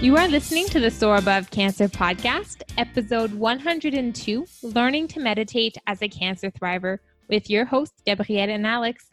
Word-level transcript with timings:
You 0.00 0.16
are 0.16 0.28
listening 0.28 0.66
to 0.66 0.78
the 0.78 0.92
Soar 0.92 1.16
Above 1.16 1.50
Cancer 1.50 1.88
podcast, 1.88 2.62
episode 2.78 3.34
102 3.34 4.46
Learning 4.62 5.08
to 5.08 5.18
Meditate 5.18 5.76
as 5.88 6.00
a 6.02 6.08
Cancer 6.08 6.52
Thriver, 6.52 6.98
with 7.28 7.50
your 7.50 7.64
hosts, 7.64 8.00
Gabrielle 8.06 8.48
and 8.48 8.64
Alex. 8.64 9.08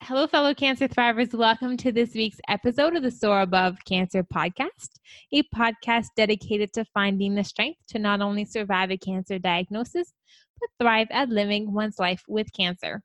Hello, 0.00 0.28
fellow 0.28 0.54
cancer 0.54 0.86
thrivers. 0.86 1.34
Welcome 1.34 1.76
to 1.78 1.90
this 1.90 2.14
week's 2.14 2.38
episode 2.48 2.94
of 2.94 3.02
the 3.02 3.10
Soar 3.10 3.40
Above 3.40 3.78
Cancer 3.84 4.22
podcast, 4.22 4.90
a 5.32 5.42
podcast 5.42 6.06
dedicated 6.16 6.72
to 6.74 6.84
finding 6.94 7.34
the 7.34 7.42
strength 7.42 7.80
to 7.88 7.98
not 7.98 8.20
only 8.20 8.44
survive 8.44 8.92
a 8.92 8.96
cancer 8.96 9.40
diagnosis, 9.40 10.12
but 10.60 10.70
thrive 10.80 11.08
at 11.10 11.30
living 11.30 11.72
one's 11.72 11.98
life 11.98 12.22
with 12.28 12.52
cancer. 12.52 13.02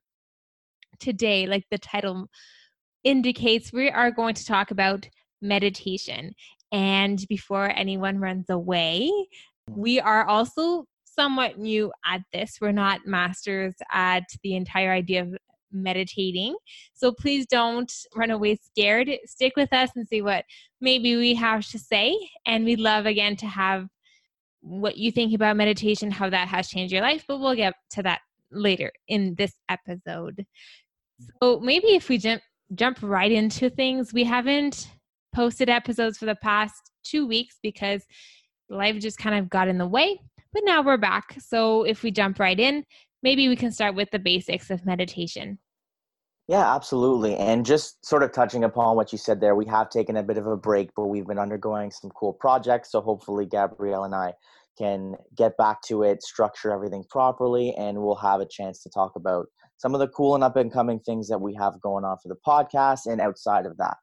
Today, 1.00 1.48
like 1.48 1.64
the 1.68 1.78
title 1.78 2.28
indicates, 3.02 3.72
we 3.72 3.90
are 3.90 4.12
going 4.12 4.36
to 4.36 4.46
talk 4.46 4.70
about 4.70 5.08
meditation. 5.40 6.34
And 6.72 7.24
before 7.28 7.70
anyone 7.70 8.18
runs 8.18 8.50
away, 8.50 9.10
hmm. 9.68 9.80
we 9.80 10.00
are 10.00 10.26
also 10.26 10.84
somewhat 11.04 11.58
new 11.58 11.92
at 12.06 12.22
this. 12.32 12.58
We're 12.60 12.72
not 12.72 13.06
masters 13.06 13.74
at 13.90 14.24
the 14.42 14.54
entire 14.54 14.92
idea 14.92 15.22
of 15.22 15.34
meditating. 15.72 16.56
So 16.94 17.12
please 17.12 17.46
don't 17.46 17.92
run 18.14 18.30
away 18.30 18.56
scared. 18.56 19.10
Stick 19.26 19.54
with 19.56 19.72
us 19.72 19.90
and 19.96 20.06
see 20.06 20.22
what 20.22 20.44
maybe 20.80 21.16
we 21.16 21.34
have 21.34 21.66
to 21.68 21.78
say. 21.78 22.16
And 22.46 22.64
we'd 22.64 22.80
love 22.80 23.06
again 23.06 23.36
to 23.36 23.46
have 23.46 23.88
what 24.60 24.96
you 24.96 25.12
think 25.12 25.34
about 25.34 25.56
meditation, 25.56 26.10
how 26.10 26.30
that 26.30 26.48
has 26.48 26.68
changed 26.68 26.92
your 26.92 27.02
life, 27.02 27.24
but 27.28 27.38
we'll 27.38 27.54
get 27.54 27.74
to 27.90 28.02
that 28.02 28.20
later 28.50 28.92
in 29.08 29.34
this 29.36 29.54
episode. 29.68 30.46
Hmm. 31.20 31.26
So 31.42 31.60
maybe 31.60 31.88
if 31.88 32.08
we 32.08 32.18
jump 32.18 32.42
jump 32.74 32.98
right 33.00 33.32
into 33.32 33.70
things, 33.70 34.12
we 34.12 34.24
haven't 34.24 34.88
posted 35.34 35.68
episodes 35.68 36.18
for 36.18 36.26
the 36.26 36.36
past 36.36 36.90
two 37.04 37.26
weeks 37.26 37.58
because 37.62 38.02
life 38.68 38.98
just 38.98 39.18
kind 39.18 39.38
of 39.38 39.48
got 39.48 39.68
in 39.68 39.78
the 39.78 39.86
way. 39.86 40.20
But 40.52 40.62
now 40.64 40.82
we're 40.82 40.96
back. 40.96 41.36
So 41.40 41.84
if 41.84 42.02
we 42.02 42.10
jump 42.10 42.38
right 42.38 42.58
in, 42.58 42.84
maybe 43.22 43.48
we 43.48 43.56
can 43.56 43.72
start 43.72 43.94
with 43.94 44.10
the 44.10 44.18
basics 44.18 44.70
of 44.70 44.86
meditation. 44.86 45.58
Yeah, 46.48 46.74
absolutely. 46.74 47.36
And 47.36 47.66
just 47.66 48.04
sort 48.06 48.22
of 48.22 48.32
touching 48.32 48.64
upon 48.64 48.96
what 48.96 49.12
you 49.12 49.18
said 49.18 49.38
there, 49.38 49.54
we 49.54 49.66
have 49.66 49.90
taken 49.90 50.16
a 50.16 50.22
bit 50.22 50.38
of 50.38 50.46
a 50.46 50.56
break, 50.56 50.90
but 50.96 51.06
we've 51.06 51.26
been 51.26 51.38
undergoing 51.38 51.90
some 51.90 52.10
cool 52.10 52.32
projects. 52.32 52.90
So 52.90 53.02
hopefully, 53.02 53.44
Gabrielle 53.44 54.04
and 54.04 54.14
I 54.14 54.32
can 54.78 55.16
get 55.36 55.58
back 55.58 55.82
to 55.82 56.04
it, 56.04 56.22
structure 56.22 56.72
everything 56.72 57.04
properly, 57.10 57.74
and 57.76 57.98
we'll 57.98 58.14
have 58.14 58.40
a 58.40 58.46
chance 58.46 58.82
to 58.84 58.88
talk 58.88 59.12
about 59.16 59.46
some 59.76 59.94
of 59.94 60.00
the 60.00 60.08
cool 60.08 60.34
and 60.34 60.42
up 60.42 60.56
and 60.56 60.72
coming 60.72 61.00
things 61.00 61.28
that 61.28 61.40
we 61.40 61.54
have 61.54 61.78
going 61.82 62.04
on 62.04 62.16
for 62.22 62.28
the 62.28 62.36
podcast 62.46 63.06
and 63.06 63.20
outside 63.20 63.66
of 63.66 63.76
that. 63.76 63.98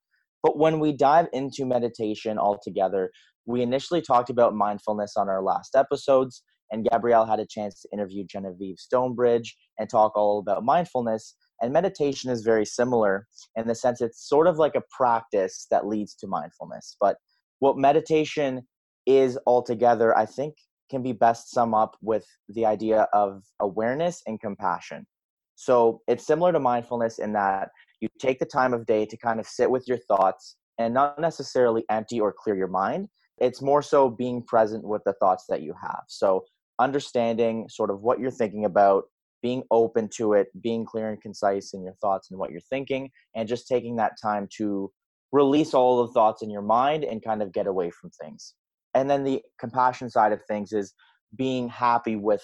But 0.45 0.59
when 0.59 0.79
we 0.79 0.93
dive 0.93 1.25
into 1.33 1.65
meditation 1.65 2.37
altogether, 2.37 3.09
we 3.47 3.63
initially 3.63 3.99
talked 3.99 4.29
about 4.29 4.53
mindfulness 4.53 5.13
on 5.17 5.27
our 5.27 5.41
last 5.41 5.75
episodes, 5.75 6.43
and 6.69 6.87
Gabrielle 6.87 7.25
had 7.25 7.39
a 7.39 7.47
chance 7.47 7.81
to 7.81 7.89
interview 7.91 8.25
Genevieve 8.29 8.77
Stonebridge 8.77 9.57
and 9.79 9.89
talk 9.89 10.15
all 10.15 10.37
about 10.37 10.63
mindfulness. 10.63 11.35
And 11.61 11.73
meditation 11.73 12.29
is 12.29 12.43
very 12.43 12.63
similar 12.63 13.25
in 13.55 13.65
the 13.65 13.73
sense 13.73 14.01
it's 14.01 14.29
sort 14.29 14.45
of 14.45 14.57
like 14.57 14.75
a 14.75 14.83
practice 14.95 15.65
that 15.71 15.87
leads 15.87 16.13
to 16.17 16.27
mindfulness. 16.27 16.95
But 17.01 17.17
what 17.57 17.75
meditation 17.75 18.67
is 19.07 19.39
altogether, 19.47 20.15
I 20.15 20.27
think, 20.27 20.53
can 20.91 21.01
be 21.01 21.11
best 21.11 21.49
summed 21.49 21.73
up 21.73 21.95
with 22.03 22.27
the 22.49 22.67
idea 22.67 23.07
of 23.13 23.41
awareness 23.59 24.21
and 24.27 24.39
compassion. 24.39 25.07
So 25.55 26.01
it's 26.07 26.27
similar 26.27 26.51
to 26.51 26.59
mindfulness 26.59 27.17
in 27.17 27.33
that 27.33 27.69
you 28.01 28.07
take 28.19 28.39
the 28.39 28.45
time 28.45 28.73
of 28.73 28.85
day 28.85 29.05
to 29.05 29.17
kind 29.17 29.39
of 29.39 29.47
sit 29.47 29.69
with 29.69 29.87
your 29.87 29.97
thoughts 29.97 30.57
and 30.77 30.93
not 30.93 31.19
necessarily 31.19 31.83
empty 31.89 32.19
or 32.19 32.33
clear 32.33 32.55
your 32.55 32.67
mind. 32.67 33.07
It's 33.39 33.61
more 33.61 33.81
so 33.81 34.09
being 34.09 34.43
present 34.43 34.83
with 34.83 35.01
the 35.05 35.13
thoughts 35.13 35.45
that 35.49 35.61
you 35.61 35.73
have. 35.81 36.03
So, 36.07 36.45
understanding 36.79 37.67
sort 37.69 37.89
of 37.89 38.01
what 38.01 38.19
you're 38.19 38.31
thinking 38.31 38.65
about, 38.65 39.05
being 39.41 39.63
open 39.71 40.09
to 40.15 40.33
it, 40.33 40.47
being 40.61 40.85
clear 40.85 41.09
and 41.09 41.21
concise 41.21 41.73
in 41.73 41.83
your 41.83 41.95
thoughts 42.01 42.29
and 42.31 42.39
what 42.39 42.51
you're 42.51 42.61
thinking, 42.69 43.09
and 43.35 43.47
just 43.47 43.67
taking 43.67 43.95
that 43.97 44.13
time 44.21 44.47
to 44.57 44.91
release 45.31 45.73
all 45.73 46.05
the 46.05 46.13
thoughts 46.13 46.41
in 46.41 46.49
your 46.49 46.61
mind 46.61 47.03
and 47.03 47.23
kind 47.23 47.41
of 47.41 47.51
get 47.51 47.67
away 47.67 47.89
from 47.89 48.09
things. 48.21 48.55
And 48.93 49.09
then 49.09 49.23
the 49.23 49.41
compassion 49.59 50.09
side 50.09 50.31
of 50.31 50.41
things 50.47 50.71
is 50.71 50.93
being 51.35 51.67
happy 51.67 52.15
with 52.15 52.43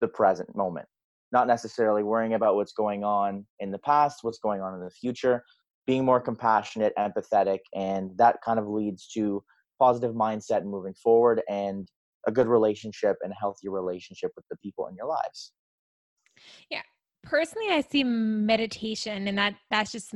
the 0.00 0.08
present 0.08 0.54
moment 0.56 0.86
not 1.32 1.46
necessarily 1.46 2.02
worrying 2.02 2.34
about 2.34 2.56
what's 2.56 2.72
going 2.72 3.04
on 3.04 3.46
in 3.60 3.70
the 3.70 3.78
past, 3.78 4.18
what's 4.22 4.38
going 4.38 4.60
on 4.60 4.74
in 4.74 4.80
the 4.80 4.90
future, 4.90 5.42
being 5.86 6.04
more 6.04 6.20
compassionate, 6.20 6.92
empathetic, 6.98 7.60
and 7.74 8.10
that 8.16 8.36
kind 8.44 8.58
of 8.58 8.68
leads 8.68 9.08
to 9.08 9.42
positive 9.78 10.14
mindset 10.14 10.64
moving 10.64 10.94
forward 10.94 11.42
and 11.48 11.88
a 12.26 12.32
good 12.32 12.46
relationship 12.46 13.16
and 13.22 13.32
a 13.32 13.36
healthy 13.36 13.68
relationship 13.68 14.30
with 14.36 14.44
the 14.50 14.56
people 14.58 14.86
in 14.88 14.94
your 14.94 15.06
lives. 15.06 15.52
Yeah. 16.70 16.82
Personally, 17.22 17.68
I 17.70 17.80
see 17.80 18.04
meditation 18.04 19.26
and 19.28 19.38
that 19.38 19.54
that's 19.70 19.92
just 19.92 20.14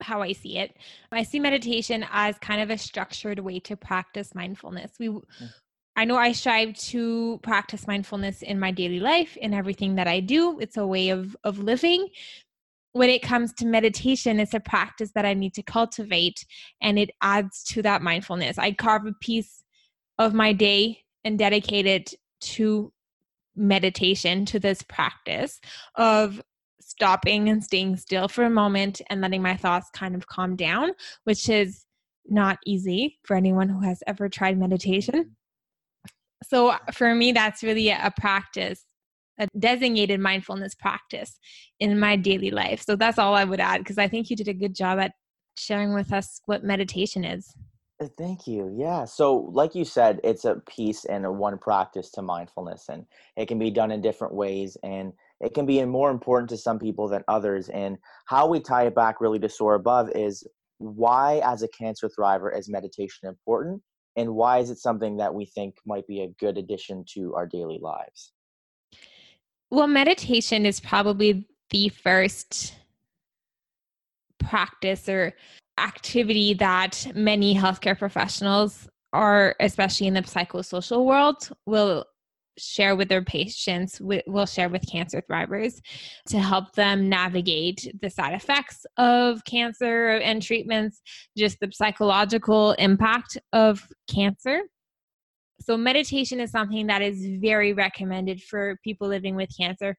how 0.00 0.22
I 0.22 0.32
see 0.32 0.58
it. 0.58 0.76
I 1.12 1.22
see 1.22 1.40
meditation 1.40 2.04
as 2.12 2.38
kind 2.38 2.60
of 2.60 2.70
a 2.70 2.78
structured 2.78 3.38
way 3.38 3.60
to 3.60 3.76
practice 3.76 4.34
mindfulness. 4.34 4.92
We 4.98 5.08
mm. 5.08 5.22
I 5.96 6.04
know 6.04 6.16
I 6.16 6.32
strive 6.32 6.74
to 6.74 7.38
practice 7.42 7.86
mindfulness 7.86 8.42
in 8.42 8.58
my 8.58 8.72
daily 8.72 8.98
life 8.98 9.36
in 9.36 9.54
everything 9.54 9.94
that 9.94 10.08
I 10.08 10.20
do. 10.20 10.58
It's 10.60 10.76
a 10.76 10.86
way 10.86 11.10
of 11.10 11.36
of 11.44 11.58
living. 11.58 12.08
When 12.92 13.10
it 13.10 13.22
comes 13.22 13.52
to 13.54 13.66
meditation, 13.66 14.38
it's 14.38 14.54
a 14.54 14.60
practice 14.60 15.12
that 15.14 15.24
I 15.24 15.34
need 15.34 15.54
to 15.54 15.62
cultivate 15.62 16.44
and 16.80 16.98
it 16.98 17.10
adds 17.20 17.64
to 17.64 17.82
that 17.82 18.02
mindfulness. 18.02 18.58
I 18.58 18.72
carve 18.72 19.06
a 19.06 19.12
piece 19.12 19.64
of 20.18 20.34
my 20.34 20.52
day 20.52 21.00
and 21.24 21.38
dedicate 21.38 21.86
it 21.86 22.14
to 22.40 22.92
meditation, 23.56 24.44
to 24.46 24.58
this 24.58 24.82
practice 24.82 25.60
of 25.96 26.42
stopping 26.80 27.48
and 27.48 27.64
staying 27.64 27.96
still 27.96 28.28
for 28.28 28.44
a 28.44 28.50
moment 28.50 29.00
and 29.10 29.20
letting 29.20 29.42
my 29.42 29.56
thoughts 29.56 29.90
kind 29.90 30.14
of 30.14 30.26
calm 30.26 30.54
down, 30.54 30.90
which 31.24 31.48
is 31.48 31.86
not 32.26 32.58
easy 32.66 33.18
for 33.24 33.36
anyone 33.36 33.68
who 33.68 33.80
has 33.80 34.02
ever 34.06 34.28
tried 34.28 34.58
meditation 34.58 35.36
so 36.42 36.74
for 36.92 37.14
me, 37.14 37.32
that's 37.32 37.62
really 37.62 37.90
a 37.90 38.12
practice, 38.18 38.84
a 39.38 39.48
designated 39.58 40.20
mindfulness 40.20 40.74
practice 40.74 41.38
in 41.80 41.98
my 41.98 42.16
daily 42.16 42.50
life. 42.50 42.82
So 42.82 42.96
that's 42.96 43.18
all 43.18 43.34
I 43.34 43.44
would 43.44 43.60
add 43.60 43.78
because 43.78 43.98
I 43.98 44.08
think 44.08 44.30
you 44.30 44.36
did 44.36 44.48
a 44.48 44.54
good 44.54 44.74
job 44.74 44.98
at 44.98 45.12
sharing 45.56 45.94
with 45.94 46.12
us 46.12 46.40
what 46.46 46.64
meditation 46.64 47.24
is. 47.24 47.54
Uh, 48.02 48.08
thank 48.18 48.46
you. 48.46 48.74
Yeah. 48.76 49.04
So, 49.04 49.50
like 49.52 49.74
you 49.74 49.84
said, 49.84 50.20
it's 50.24 50.44
a 50.44 50.56
piece 50.68 51.04
and 51.04 51.24
a 51.24 51.30
one 51.30 51.58
practice 51.58 52.10
to 52.12 52.22
mindfulness, 52.22 52.88
and 52.88 53.06
it 53.36 53.46
can 53.46 53.58
be 53.58 53.70
done 53.70 53.92
in 53.92 54.00
different 54.00 54.34
ways, 54.34 54.76
and 54.82 55.12
it 55.40 55.54
can 55.54 55.64
be 55.64 55.84
more 55.84 56.10
important 56.10 56.50
to 56.50 56.56
some 56.56 56.78
people 56.78 57.06
than 57.06 57.22
others. 57.28 57.68
And 57.68 57.96
how 58.26 58.48
we 58.48 58.58
tie 58.58 58.86
it 58.86 58.96
back 58.96 59.20
really 59.20 59.38
to 59.38 59.48
soar 59.48 59.74
above 59.74 60.10
is 60.10 60.44
why, 60.78 61.40
as 61.44 61.62
a 61.62 61.68
cancer 61.68 62.08
thriver, 62.08 62.56
is 62.56 62.68
meditation 62.68 63.28
important? 63.28 63.80
And 64.16 64.34
why 64.34 64.58
is 64.58 64.70
it 64.70 64.78
something 64.78 65.16
that 65.18 65.34
we 65.34 65.44
think 65.44 65.76
might 65.86 66.06
be 66.06 66.22
a 66.22 66.28
good 66.38 66.58
addition 66.58 67.04
to 67.14 67.34
our 67.34 67.46
daily 67.46 67.78
lives? 67.80 68.32
Well, 69.70 69.86
meditation 69.86 70.66
is 70.66 70.80
probably 70.80 71.48
the 71.70 71.88
first 71.88 72.74
practice 74.38 75.08
or 75.08 75.32
activity 75.78 76.54
that 76.54 77.10
many 77.14 77.54
healthcare 77.54 77.98
professionals 77.98 78.88
are 79.12 79.56
especially 79.60 80.06
in 80.06 80.14
the 80.14 80.22
psychosocial 80.22 81.04
world 81.04 81.48
will 81.66 82.04
share 82.58 82.96
with 82.96 83.08
their 83.08 83.22
patients 83.22 84.00
will 84.00 84.46
share 84.46 84.68
with 84.68 84.88
cancer 84.90 85.22
thrivers 85.28 85.80
to 86.28 86.38
help 86.38 86.72
them 86.72 87.08
navigate 87.08 87.92
the 88.00 88.10
side 88.10 88.34
effects 88.34 88.86
of 88.96 89.44
cancer 89.44 90.16
and 90.18 90.42
treatments 90.42 91.02
just 91.36 91.58
the 91.60 91.70
psychological 91.72 92.72
impact 92.72 93.38
of 93.52 93.86
cancer. 94.08 94.62
So 95.60 95.76
meditation 95.76 96.40
is 96.40 96.50
something 96.50 96.86
that 96.88 97.02
is 97.02 97.26
very 97.40 97.72
recommended 97.72 98.42
for 98.42 98.78
people 98.84 99.08
living 99.08 99.34
with 99.34 99.50
cancer 99.56 99.96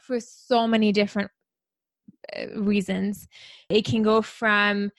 for 0.00 0.20
so 0.20 0.66
many 0.66 0.92
different 0.92 1.30
uh, 2.36 2.60
reasons. 2.60 3.26
It 3.68 3.84
can 3.84 4.02
go 4.02 4.22
from 4.22 4.90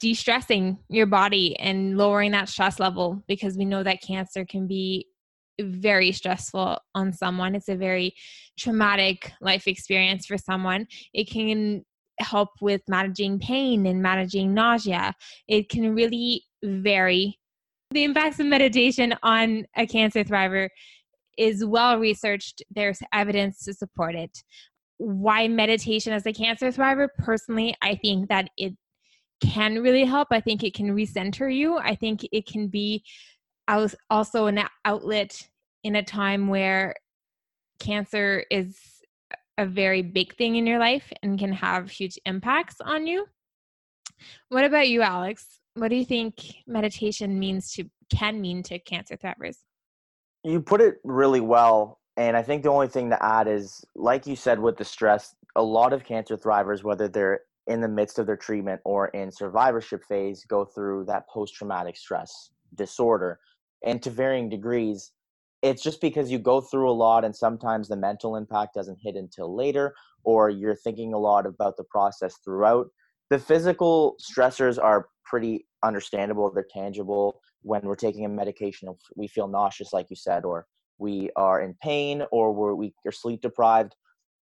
de-stressing 0.00 0.78
your 0.88 1.06
body 1.06 1.58
and 1.58 1.96
lowering 1.96 2.32
that 2.32 2.48
stress 2.48 2.80
level 2.80 3.22
because 3.28 3.56
we 3.56 3.64
know 3.64 3.82
that 3.82 4.02
cancer 4.02 4.44
can 4.44 4.66
be 4.66 5.06
very 5.60 6.12
stressful 6.12 6.78
on 6.94 7.12
someone. 7.12 7.54
It's 7.54 7.68
a 7.68 7.76
very 7.76 8.14
traumatic 8.58 9.32
life 9.40 9.66
experience 9.66 10.26
for 10.26 10.38
someone. 10.38 10.86
It 11.14 11.30
can 11.30 11.84
help 12.18 12.50
with 12.60 12.82
managing 12.88 13.38
pain 13.38 13.86
and 13.86 14.02
managing 14.02 14.52
nausea. 14.52 15.14
It 15.48 15.68
can 15.68 15.94
really 15.94 16.44
vary. 16.62 17.38
The 17.92 18.04
impacts 18.04 18.38
of 18.38 18.46
meditation 18.46 19.14
on 19.22 19.64
a 19.76 19.86
cancer 19.86 20.22
thriver 20.22 20.68
is 21.38 21.64
well 21.64 21.98
researched. 21.98 22.62
There's 22.70 23.00
evidence 23.12 23.64
to 23.64 23.72
support 23.72 24.14
it. 24.14 24.42
Why 24.98 25.48
meditation 25.48 26.12
as 26.12 26.26
a 26.26 26.32
cancer 26.32 26.70
thriver? 26.70 27.08
Personally, 27.18 27.74
I 27.82 27.94
think 27.94 28.28
that 28.28 28.50
it 28.58 28.74
can 29.40 29.80
really 29.80 30.04
help. 30.04 30.28
I 30.30 30.40
think 30.40 30.62
it 30.62 30.74
can 30.74 30.94
recenter 30.94 31.52
you. 31.52 31.78
I 31.78 31.94
think 31.94 32.28
it 32.30 32.46
can 32.46 32.68
be 32.68 33.02
also 33.66 34.46
an 34.46 34.60
outlet 34.84 35.48
in 35.82 35.96
a 35.96 36.02
time 36.02 36.48
where 36.48 36.94
cancer 37.78 38.44
is 38.50 38.78
a 39.58 39.66
very 39.66 40.02
big 40.02 40.34
thing 40.36 40.56
in 40.56 40.66
your 40.66 40.78
life 40.78 41.12
and 41.22 41.38
can 41.38 41.52
have 41.52 41.90
huge 41.90 42.18
impacts 42.24 42.76
on 42.80 43.06
you. 43.06 43.26
What 44.48 44.64
about 44.64 44.88
you, 44.88 45.02
Alex? 45.02 45.60
What 45.74 45.88
do 45.88 45.96
you 45.96 46.04
think 46.04 46.34
meditation 46.66 47.38
means 47.38 47.72
to 47.72 47.84
can 48.10 48.40
mean 48.40 48.62
to 48.64 48.78
cancer 48.78 49.16
thrivers? 49.16 49.58
You 50.44 50.60
put 50.60 50.80
it 50.80 50.96
really 51.04 51.40
well. 51.40 52.00
And 52.16 52.36
I 52.36 52.42
think 52.42 52.62
the 52.62 52.70
only 52.70 52.88
thing 52.88 53.10
to 53.10 53.24
add 53.24 53.48
is, 53.48 53.84
like 53.94 54.26
you 54.26 54.36
said, 54.36 54.58
with 54.58 54.76
the 54.76 54.84
stress, 54.84 55.34
a 55.56 55.62
lot 55.62 55.92
of 55.92 56.04
cancer 56.04 56.36
thrivers, 56.36 56.82
whether 56.82 57.08
they're 57.08 57.40
in 57.66 57.80
the 57.80 57.88
midst 57.88 58.18
of 58.18 58.26
their 58.26 58.36
treatment 58.36 58.80
or 58.84 59.08
in 59.08 59.30
survivorship 59.30 60.02
phase, 60.04 60.44
go 60.44 60.64
through 60.64 61.04
that 61.04 61.28
post 61.28 61.54
traumatic 61.54 61.96
stress 61.96 62.50
disorder. 62.74 63.38
And 63.86 64.02
to 64.02 64.10
varying 64.10 64.48
degrees, 64.48 65.12
it's 65.62 65.82
just 65.82 66.00
because 66.00 66.30
you 66.30 66.38
go 66.38 66.60
through 66.60 66.90
a 66.90 66.92
lot 66.92 67.24
and 67.24 67.34
sometimes 67.34 67.88
the 67.88 67.96
mental 67.96 68.36
impact 68.36 68.74
doesn't 68.74 68.98
hit 69.00 69.16
until 69.16 69.54
later, 69.54 69.94
or 70.24 70.50
you're 70.50 70.76
thinking 70.76 71.12
a 71.12 71.18
lot 71.18 71.46
about 71.46 71.76
the 71.76 71.84
process 71.84 72.36
throughout. 72.44 72.88
The 73.28 73.38
physical 73.38 74.16
stressors 74.20 74.82
are 74.82 75.08
pretty 75.24 75.66
understandable, 75.82 76.50
they're 76.52 76.66
tangible. 76.72 77.40
When 77.62 77.82
we're 77.82 77.94
taking 77.94 78.24
a 78.24 78.28
medication, 78.28 78.88
we 79.16 79.28
feel 79.28 79.48
nauseous, 79.48 79.92
like 79.92 80.06
you 80.08 80.16
said, 80.16 80.44
or 80.44 80.66
we 80.98 81.30
are 81.36 81.60
in 81.60 81.74
pain, 81.82 82.24
or 82.32 82.52
we're, 82.52 82.90
sleep 83.12 83.42
deprived, 83.42 83.94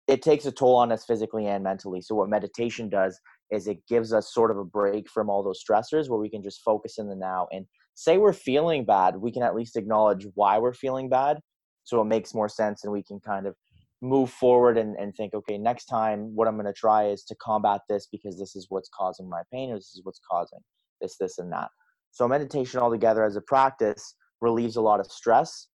it 0.07 0.21
takes 0.21 0.45
a 0.45 0.51
toll 0.51 0.75
on 0.75 0.92
us 0.92 1.06
physically 1.06 1.48
and 1.48 1.63
mentally. 1.63 2.01
So, 2.01 2.15
what 2.15 2.30
meditation 2.30 2.89
does 2.89 3.19
is 3.51 3.68
it 3.68 3.86
gives 3.88 4.13
us 4.13 4.33
sort 4.33 4.51
of 4.51 4.57
a 4.57 4.65
break 4.65 5.10
from 5.10 5.30
all 5.30 5.44
those 5.44 5.63
stressors 5.63 6.10
where 6.10 6.19
we 6.19 6.30
can 6.30 6.44
just 6.44 6.62
focus 6.62 6.98
in 6.98 7.07
the 7.07 7.15
now 7.15 7.48
and 7.51 7.65
say 7.95 8.17
we're 8.17 8.33
feeling 8.33 8.85
bad, 8.85 9.15
we 9.15 9.31
can 9.31 9.43
at 9.43 9.55
least 9.55 9.77
acknowledge 9.77 10.25
why 10.35 10.57
we're 10.57 10.73
feeling 10.73 11.09
bad. 11.09 11.39
So 11.83 12.01
it 12.01 12.05
makes 12.05 12.33
more 12.33 12.49
sense 12.49 12.83
and 12.83 12.93
we 12.93 13.03
can 13.03 13.19
kind 13.19 13.45
of 13.45 13.55
move 14.01 14.29
forward 14.29 14.77
and, 14.77 14.95
and 14.97 15.15
think, 15.15 15.33
okay, 15.33 15.57
next 15.57 15.85
time 15.85 16.35
what 16.35 16.47
I'm 16.47 16.55
going 16.55 16.65
to 16.65 16.73
try 16.73 17.07
is 17.07 17.23
to 17.25 17.35
combat 17.35 17.81
this 17.87 18.07
because 18.11 18.37
this 18.37 18.55
is 18.55 18.67
what's 18.69 18.89
causing 18.93 19.29
my 19.29 19.41
pain 19.51 19.71
or 19.71 19.75
this 19.75 19.93
is 19.95 20.01
what's 20.03 20.19
causing 20.29 20.59
this, 21.01 21.17
this, 21.17 21.37
and 21.39 21.51
that. 21.51 21.69
So 22.11 22.27
meditation 22.27 22.79
altogether 22.79 23.23
as 23.23 23.35
a 23.35 23.41
practice 23.41 24.15
relieves 24.41 24.75
a 24.75 24.81
lot 24.81 24.99
of 24.99 25.07
stress. 25.07 25.67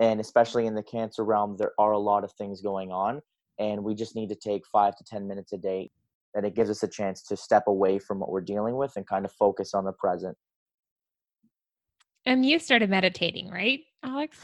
And 0.00 0.20
especially 0.20 0.66
in 0.66 0.74
the 0.74 0.82
cancer 0.82 1.24
realm, 1.24 1.56
there 1.58 1.72
are 1.78 1.92
a 1.92 1.98
lot 1.98 2.24
of 2.24 2.32
things 2.32 2.60
going 2.60 2.90
on. 2.90 3.20
And 3.58 3.84
we 3.84 3.94
just 3.94 4.16
need 4.16 4.28
to 4.30 4.34
take 4.34 4.62
five 4.72 4.96
to 4.96 5.04
10 5.04 5.28
minutes 5.28 5.52
a 5.52 5.58
day. 5.58 5.90
And 6.34 6.46
it 6.46 6.54
gives 6.54 6.70
us 6.70 6.82
a 6.82 6.88
chance 6.88 7.22
to 7.24 7.36
step 7.36 7.64
away 7.66 7.98
from 7.98 8.18
what 8.18 8.30
we're 8.30 8.40
dealing 8.40 8.76
with 8.76 8.92
and 8.96 9.06
kind 9.06 9.24
of 9.24 9.32
focus 9.32 9.74
on 9.74 9.84
the 9.84 9.92
present 9.92 10.36
and 12.26 12.44
you 12.44 12.58
started 12.58 12.90
meditating, 12.90 13.50
right, 13.50 13.80
Alex? 14.04 14.38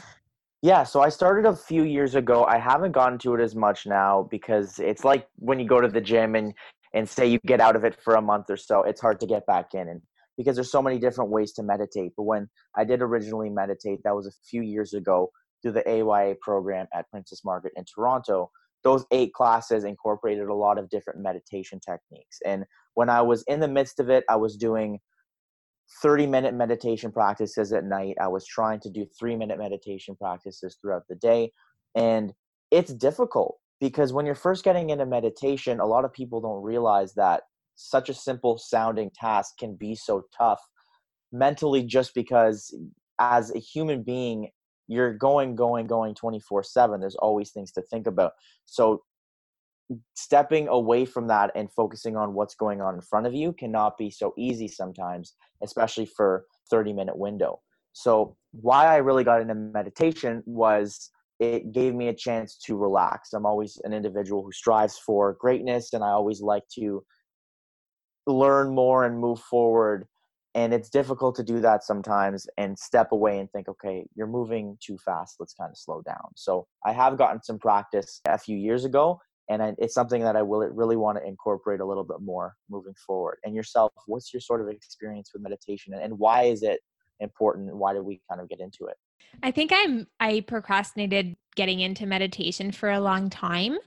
Yeah, 0.61 0.83
so 0.83 1.01
I 1.01 1.09
started 1.09 1.45
a 1.47 1.55
few 1.55 1.83
years 1.83 2.15
ago. 2.15 2.43
I 2.43 2.57
haven't 2.57 2.91
gotten 2.91 3.17
to 3.19 3.33
it 3.35 3.41
as 3.41 3.55
much 3.55 3.85
now 3.85 4.27
because 4.29 4.77
it's 4.79 5.05
like 5.05 5.27
when 5.37 5.59
you 5.59 5.65
go 5.65 5.79
to 5.79 5.87
the 5.87 6.01
gym 6.01 6.35
and 6.35 6.53
and 6.93 7.07
say 7.07 7.27
you 7.27 7.39
get 7.45 7.61
out 7.61 7.75
of 7.75 7.83
it 7.83 7.95
for 8.01 8.15
a 8.15 8.21
month 8.21 8.49
or 8.49 8.57
so, 8.57 8.81
it's 8.81 8.99
hard 8.99 9.19
to 9.19 9.27
get 9.27 9.45
back 9.45 9.73
in 9.73 9.87
and 9.87 10.01
because 10.37 10.55
there's 10.55 10.71
so 10.71 10.81
many 10.81 10.97
different 10.97 11.29
ways 11.29 11.51
to 11.51 11.61
meditate. 11.61 12.13
But 12.17 12.23
when 12.23 12.49
I 12.75 12.83
did 12.83 13.01
originally 13.01 13.49
meditate, 13.49 13.99
that 14.03 14.15
was 14.15 14.25
a 14.25 14.31
few 14.49 14.61
years 14.61 14.93
ago 14.93 15.29
through 15.61 15.73
the 15.73 15.87
AYA 15.87 16.35
program 16.41 16.87
at 16.93 17.09
Princess 17.11 17.41
Margaret 17.43 17.73
in 17.75 17.83
Toronto. 17.83 18.49
Those 18.83 19.05
eight 19.11 19.33
classes 19.33 19.83
incorporated 19.83 20.47
a 20.47 20.53
lot 20.53 20.77
of 20.77 20.89
different 20.89 21.21
meditation 21.21 21.79
techniques. 21.79 22.39
And 22.45 22.63
when 22.93 23.09
I 23.09 23.21
was 23.21 23.43
in 23.47 23.59
the 23.59 23.67
midst 23.67 23.99
of 23.99 24.09
it, 24.09 24.23
I 24.29 24.37
was 24.37 24.55
doing 24.55 24.99
30 26.01 26.27
minute 26.27 26.53
meditation 26.53 27.11
practices 27.11 27.73
at 27.73 27.83
night. 27.83 28.15
I 28.21 28.27
was 28.27 28.45
trying 28.45 28.79
to 28.81 28.89
do 28.89 29.05
three 29.17 29.35
minute 29.35 29.57
meditation 29.57 30.15
practices 30.15 30.77
throughout 30.81 31.03
the 31.09 31.15
day. 31.15 31.51
And 31.95 32.33
it's 32.71 32.93
difficult 32.93 33.57
because 33.79 34.13
when 34.13 34.25
you're 34.25 34.35
first 34.35 34.63
getting 34.63 34.89
into 34.91 35.05
meditation, 35.05 35.79
a 35.79 35.85
lot 35.85 36.05
of 36.05 36.13
people 36.13 36.41
don't 36.41 36.63
realize 36.63 37.13
that 37.15 37.43
such 37.75 38.09
a 38.09 38.13
simple 38.13 38.57
sounding 38.57 39.09
task 39.15 39.57
can 39.57 39.75
be 39.75 39.95
so 39.95 40.23
tough 40.37 40.59
mentally 41.31 41.83
just 41.83 42.13
because 42.13 42.75
as 43.19 43.53
a 43.55 43.59
human 43.59 44.03
being 44.03 44.49
you're 44.87 45.13
going 45.13 45.55
going 45.55 45.85
going 45.85 46.15
24 46.15 46.63
7 46.63 46.99
there's 46.99 47.15
always 47.15 47.51
things 47.51 47.71
to 47.71 47.81
think 47.83 48.07
about 48.07 48.33
so 48.65 49.03
stepping 50.15 50.67
away 50.67 51.05
from 51.05 51.27
that 51.27 51.51
and 51.55 51.71
focusing 51.71 52.15
on 52.15 52.33
what's 52.33 52.55
going 52.55 52.81
on 52.81 52.95
in 52.95 53.01
front 53.01 53.25
of 53.25 53.33
you 53.33 53.53
cannot 53.53 53.97
be 53.97 54.09
so 54.09 54.33
easy 54.37 54.67
sometimes 54.67 55.35
especially 55.63 56.05
for 56.05 56.45
30 56.69 56.93
minute 56.93 57.17
window. 57.17 57.59
So 57.93 58.35
why 58.51 58.85
i 58.85 58.97
really 58.97 59.23
got 59.23 59.41
into 59.41 59.55
meditation 59.55 60.43
was 60.45 61.09
it 61.39 61.71
gave 61.71 61.95
me 61.95 62.09
a 62.09 62.13
chance 62.13 62.57
to 62.65 62.75
relax. 62.75 63.31
I'm 63.33 63.45
always 63.45 63.79
an 63.83 63.93
individual 63.93 64.43
who 64.43 64.51
strives 64.51 64.97
for 64.97 65.37
greatness 65.39 65.93
and 65.93 66.03
i 66.03 66.09
always 66.09 66.41
like 66.41 66.63
to 66.75 67.03
learn 68.27 68.73
more 68.73 69.05
and 69.05 69.17
move 69.17 69.39
forward 69.39 70.05
and 70.55 70.73
it's 70.73 70.89
difficult 70.89 71.35
to 71.35 71.43
do 71.43 71.59
that 71.61 71.83
sometimes 71.83 72.47
and 72.57 72.77
step 72.77 73.11
away 73.11 73.39
and 73.39 73.51
think 73.51 73.67
okay 73.67 74.05
you're 74.15 74.27
moving 74.27 74.77
too 74.81 74.97
fast 75.03 75.35
let's 75.39 75.53
kind 75.53 75.71
of 75.71 75.77
slow 75.77 76.01
down. 76.03 76.29
So 76.35 76.67
i 76.85 76.91
have 76.91 77.17
gotten 77.17 77.41
some 77.41 77.57
practice 77.57 78.21
a 78.27 78.37
few 78.37 78.57
years 78.57 78.85
ago 78.85 79.19
and 79.49 79.63
I, 79.63 79.73
it's 79.79 79.93
something 79.93 80.21
that 80.21 80.35
I 80.35 80.43
will 80.43 80.59
really 80.59 80.95
want 80.95 81.17
to 81.17 81.27
incorporate 81.27 81.79
a 81.79 81.85
little 81.85 82.03
bit 82.03 82.21
more 82.21 82.55
moving 82.69 82.93
forward. 83.05 83.39
And 83.43 83.55
yourself, 83.55 83.91
what's 84.05 84.31
your 84.31 84.41
sort 84.41 84.61
of 84.61 84.69
experience 84.69 85.31
with 85.33 85.41
meditation, 85.41 85.93
and 85.93 86.17
why 86.17 86.43
is 86.43 86.63
it 86.63 86.79
important? 87.19 87.75
Why 87.75 87.93
did 87.93 88.03
we 88.03 88.21
kind 88.29 88.39
of 88.39 88.47
get 88.47 88.59
into 88.59 88.85
it? 88.85 88.95
I 89.43 89.51
think 89.51 89.71
I'm 89.73 90.07
I 90.19 90.41
procrastinated 90.41 91.35
getting 91.55 91.79
into 91.79 92.05
meditation 92.05 92.71
for 92.71 92.91
a 92.91 93.01
long 93.01 93.29
time. 93.29 93.77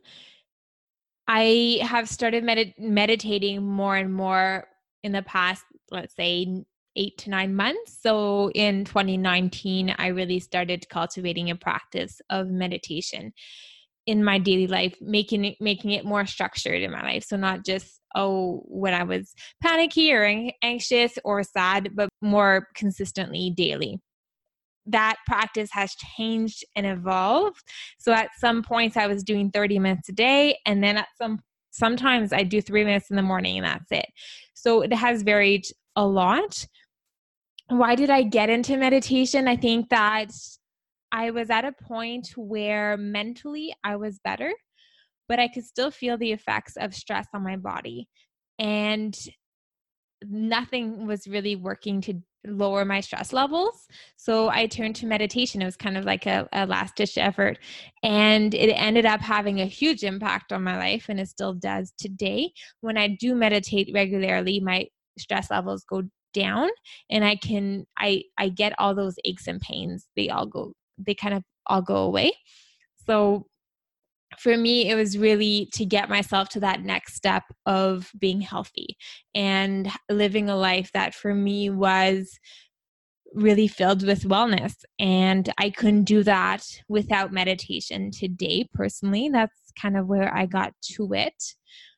I 1.29 1.79
have 1.83 2.09
started 2.09 2.43
med- 2.45 2.75
meditating 2.79 3.65
more 3.65 3.97
and 3.97 4.13
more 4.13 4.67
in 5.05 5.13
the 5.13 5.23
past, 5.23 5.65
let's 5.91 6.15
say 6.15 6.65
eight 6.97 7.17
to 7.19 7.31
nine 7.31 7.55
months. 7.55 7.97
So 8.03 8.51
in 8.51 8.85
2019, 8.85 9.95
I 9.97 10.09
really 10.09 10.41
started 10.41 10.89
cultivating 10.89 11.51
a 11.51 11.57
practice 11.57 12.21
of 12.29 12.49
meditation 12.49 13.33
in 14.07 14.25
my 14.25 14.39
daily 14.39 14.67
life 14.67 14.97
making 15.01 15.45
it 15.45 15.57
making 15.61 15.93
it 15.93 16.05
more 16.05 16.27
structured 16.27 16.83
in 16.83 16.91
my 16.91 17.03
life. 17.03 17.25
So 17.25 17.37
not 17.37 17.65
just 17.65 18.01
oh 18.15 18.63
when 18.67 18.93
i 18.93 19.03
was 19.03 19.33
panicky 19.63 20.13
or 20.13 20.51
anxious 20.63 21.19
or 21.25 21.43
sad 21.43 21.91
but 21.95 22.09
more 22.21 22.69
consistently 22.75 23.53
daily. 23.57 23.99
That 24.87 25.17
practice 25.27 25.71
has 25.73 25.95
changed 25.95 26.65
and 26.75 26.87
evolved. 26.87 27.63
So 27.99 28.13
at 28.13 28.31
some 28.39 28.63
points 28.63 28.97
i 28.97 29.07
was 29.07 29.23
doing 29.23 29.51
30 29.51 29.79
minutes 29.79 30.09
a 30.09 30.13
day 30.13 30.59
and 30.67 30.83
then 30.83 30.97
at 30.99 31.09
some 31.17 31.39
sometimes 31.71 32.33
i 32.33 32.43
do 32.43 32.61
3 32.61 32.85
minutes 32.85 33.09
in 33.11 33.17
the 33.17 33.23
morning 33.23 33.59
and 33.59 33.67
that's 33.67 33.93
it. 33.93 34.07
So 34.55 34.83
it 34.83 34.93
has 34.93 35.23
varied 35.23 35.65
a 35.95 36.07
lot. 36.07 36.67
Why 37.69 37.95
did 37.95 38.11
i 38.11 38.23
get 38.23 38.51
into 38.51 38.77
meditation? 38.77 39.47
I 39.47 39.57
think 39.57 39.91
that 39.91 40.33
I 41.13 41.31
was 41.31 41.51
at 41.51 41.65
a 41.65 41.73
point 41.73 42.33
where 42.37 42.97
mentally 42.97 43.75
I 43.85 43.97
was 43.97 44.19
better, 44.25 44.53
but 45.29 45.39
I 45.39 45.49
could 45.49 45.65
still 45.65 45.91
feel 45.91 46.17
the 46.17 46.33
effects 46.33 46.77
of 46.77 46.95
stress 46.95 47.27
on 47.35 47.45
my 47.45 47.57
body. 47.57 48.09
And 48.59 49.17
nothing 50.25 51.07
was 51.07 51.27
really 51.27 51.57
working 51.57 52.01
to 52.03 52.15
lower 52.47 52.85
my 52.85 53.01
stress 53.01 53.33
levels. 53.33 53.87
So 54.17 54.49
I 54.49 54.67
turned 54.67 54.97
to 54.97 55.07
meditation. 55.07 55.63
It 55.63 55.67
was 55.67 55.77
kind 55.77 55.97
of 55.97 56.05
like 56.05 56.27
a, 56.27 56.49
a 56.53 56.67
last 56.67 56.97
ditch 56.97 57.19
effort. 57.19 57.59
And 58.03 58.55
it 58.55 58.73
ended 58.73 59.07
up 59.07 59.21
having 59.21 59.61
a 59.61 59.67
huge 59.67 60.03
impact 60.03 60.53
on 60.53 60.65
my 60.65 60.79
life, 60.79 61.07
and 61.09 61.21
it 61.21 61.29
still 61.29 61.55
does 61.55 61.93
today. 61.99 62.53
When 62.81 62.97
I 62.97 63.09
do 63.21 63.35
meditate 63.35 63.91
regularly, 63.95 64.61
my 64.61 64.87
stress 65.19 65.51
levels 65.51 65.85
go 65.85 66.03
down 66.33 66.71
and 67.11 67.25
i 67.27 67.37
can 67.37 67.85
i 67.99 68.23
i 68.39 68.49
get 68.49 68.73
all 68.79 68.95
those 68.95 69.17
aches 69.27 69.47
and 69.47 69.61
pains 69.61 70.09
they 70.17 70.31
all 70.31 70.47
go 70.47 70.73
they 70.99 71.15
kind 71.15 71.35
of 71.35 71.43
all 71.67 71.83
go 71.83 71.97
away. 71.97 72.33
So 73.07 73.47
for 74.39 74.57
me, 74.57 74.89
it 74.89 74.95
was 74.95 75.19
really 75.19 75.69
to 75.75 75.85
get 75.85 76.09
myself 76.09 76.49
to 76.51 76.61
that 76.61 76.83
next 76.83 77.15
step 77.15 77.45
of 77.67 78.11
being 78.19 78.41
healthy 78.41 78.97
and 79.35 79.91
living 80.11 80.49
a 80.49 80.57
life 80.57 80.91
that 80.93 81.15
for 81.15 81.35
me 81.35 81.71
was 81.71 82.39
really 83.35 83.69
filled 83.69 84.07
with 84.07 84.25
wellness. 84.25 84.75
And 84.99 85.53
I 85.59 85.71
couldn't 85.71 86.05
do 86.05 86.23
that 86.23 86.65
without 86.89 87.33
meditation 87.33 88.11
today, 88.11 88.69
personally. 88.73 89.29
That's 89.31 89.73
kind 89.81 89.97
of 89.97 90.07
where 90.07 90.35
I 90.35 90.47
got 90.47 90.73
to 90.95 91.13
it. 91.13 91.43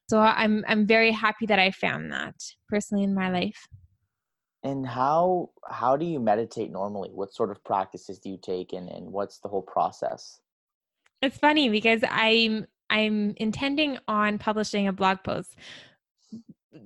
So 0.09 0.21
I'm 0.21 0.65
I'm 0.69 0.87
very 0.87 1.13
happy 1.13 1.47
that 1.47 1.59
I 1.59 1.71
found 1.71 2.13
that 2.13 2.35
personally 2.69 3.05
in 3.05 3.15
my 3.15 3.31
life. 3.31 3.67
And 4.65 4.87
how 4.87 5.51
how 5.69 5.97
do 5.97 6.07
you 6.07 6.19
meditate 6.19 6.73
normally? 6.73 7.11
What 7.13 7.35
sort 7.35 7.51
of 7.51 7.63
practices 7.63 8.19
do 8.19 8.31
you 8.31 8.39
take 8.41 8.73
and, 8.73 8.89
and 8.89 9.13
what's 9.13 9.39
the 9.39 9.49
whole 9.49 9.63
process? 9.63 10.41
It's 11.21 11.39
funny 11.39 11.69
because 11.69 12.03
I'm 12.11 12.67
I'm 12.91 13.35
intending 13.37 13.99
on 14.09 14.39
publishing 14.39 14.89
a 14.89 14.93
blog 14.93 15.19
post 15.23 15.55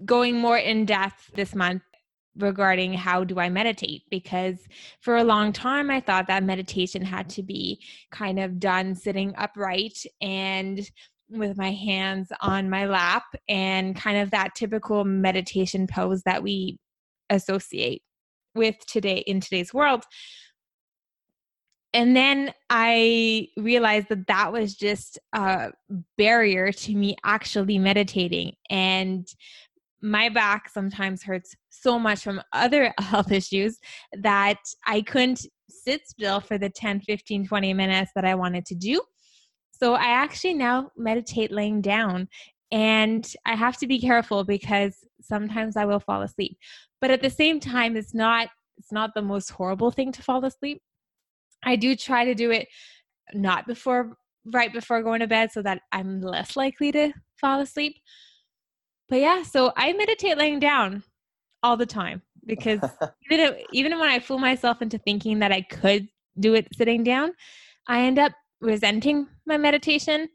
going 0.05 0.39
more 0.39 0.59
in 0.59 0.85
depth 0.85 1.31
this 1.35 1.55
month 1.55 1.83
regarding 2.37 2.93
how 2.93 3.25
do 3.25 3.39
I 3.41 3.49
meditate 3.49 4.03
because 4.11 4.59
for 5.01 5.17
a 5.17 5.25
long 5.25 5.53
time 5.53 5.91
I 5.91 6.01
thought 6.01 6.29
that 6.29 6.45
meditation 6.45 7.03
had 7.03 7.29
to 7.31 7.43
be 7.43 7.81
kind 8.13 8.39
of 8.39 8.61
done 8.61 8.95
sitting 8.95 9.35
upright 9.37 10.05
and 10.21 10.89
with 11.31 11.57
my 11.57 11.73
hands 11.73 12.31
on 12.41 12.71
my 12.71 12.87
lap 12.87 13.25
and 13.49 13.97
kind 13.97 14.19
of 14.19 14.31
that 14.31 14.55
typical 14.55 15.05
meditation 15.05 15.87
pose 15.87 16.23
that 16.23 16.43
we 16.43 16.79
associate 17.31 18.03
with 18.55 18.77
today 18.87 19.19
in 19.19 19.41
today's 19.41 19.73
world 19.73 20.05
and 21.95 22.15
then 22.15 22.53
I 22.69 23.49
realized 23.57 24.09
that 24.11 24.27
that 24.27 24.53
was 24.53 24.75
just 24.75 25.19
a 25.33 25.71
barrier 26.19 26.71
to 26.71 26.95
me 26.95 27.17
actually 27.25 27.79
meditating. 27.79 28.53
And 28.69 29.27
my 30.03 30.29
back 30.29 30.69
sometimes 30.69 31.23
hurts 31.23 31.55
so 31.71 31.99
much 31.99 32.23
from 32.23 32.43
other 32.53 32.93
health 32.99 33.33
issues 33.33 33.79
that 34.13 34.59
I 34.87 35.01
couldn't 35.01 35.47
sit 35.71 36.07
still 36.07 36.41
for 36.41 36.59
the 36.59 36.71
10, 36.71 37.01
15, 37.01 37.47
20 37.47 37.75
minutes 37.75 38.11
that 38.15 38.25
I 38.25 38.35
wanted 38.35 38.67
to 38.67 38.75
do. 38.75 39.01
So 39.71 39.95
I 39.95 40.09
actually 40.09 40.55
now 40.55 40.91
meditate 40.97 41.53
laying 41.53 41.81
down. 41.81 42.29
And 42.71 43.31
I 43.47 43.55
have 43.55 43.79
to 43.79 43.87
be 43.87 44.01
careful 44.01 44.45
because 44.45 44.97
sometimes 45.23 45.77
I 45.77 45.85
will 45.87 46.01
fall 46.01 46.23
asleep. 46.23 46.59
But 47.01 47.11
at 47.11 47.23
the 47.23 47.31
same 47.31 47.61
time, 47.61 47.97
it's 47.97 48.15
not 48.15 48.49
it's 48.77 48.93
not 48.93 49.11
the 49.15 49.23
most 49.23 49.51
horrible 49.51 49.91
thing 49.91 50.13
to 50.13 50.23
fall 50.23 50.45
asleep 50.45 50.81
I 51.65 51.77
do 51.77 51.97
try 51.97 52.25
to 52.25 52.35
do 52.35 52.51
it 52.51 52.69
not 53.35 53.67
before 53.67 54.17
right 54.47 54.73
before 54.73 55.03
going 55.03 55.21
to 55.21 55.27
bed 55.27 55.53
so 55.53 55.63
that 55.63 55.83
I'm 55.93 56.21
less 56.21 56.57
likely 56.57 56.93
to 56.93 57.13
fall 57.37 57.61
asleep. 57.61 57.97
But 59.09 59.21
yeah, 59.21 59.43
so 59.43 59.73
I 59.77 59.93
meditate 59.93 60.39
laying 60.39 60.61
down 60.61 61.03
all 61.63 61.77
the 61.77 61.87
time 61.87 62.23
because 62.47 62.81
even 63.31 63.57
even 63.73 63.99
when 63.99 64.09
I 64.09 64.19
fool 64.21 64.39
myself 64.39 64.81
into 64.83 64.99
thinking 64.99 65.41
that 65.41 65.53
I 65.53 65.63
could 65.63 66.09
do 66.39 66.55
it 66.55 66.69
sitting 66.75 67.05
down, 67.05 67.33
I 67.87 68.03
end 68.03 68.19
up 68.19 68.33
resenting 68.61 69.27
my 69.47 69.57
meditation 69.57 70.29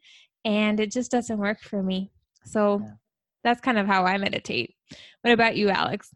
and 0.46 0.80
it 0.80 0.92
just 0.92 1.12
doesn't 1.12 1.38
work 1.38 1.62
for 1.62 1.82
me. 1.82 2.12
So 2.46 2.82
yeah. 2.84 2.92
that's 3.44 3.62
kind 3.62 3.78
of 3.78 3.88
how 3.88 4.06
I 4.06 4.18
meditate. 4.18 4.76
What 5.22 5.34
about 5.34 5.56
you, 5.56 5.70
Alex? 5.70 6.14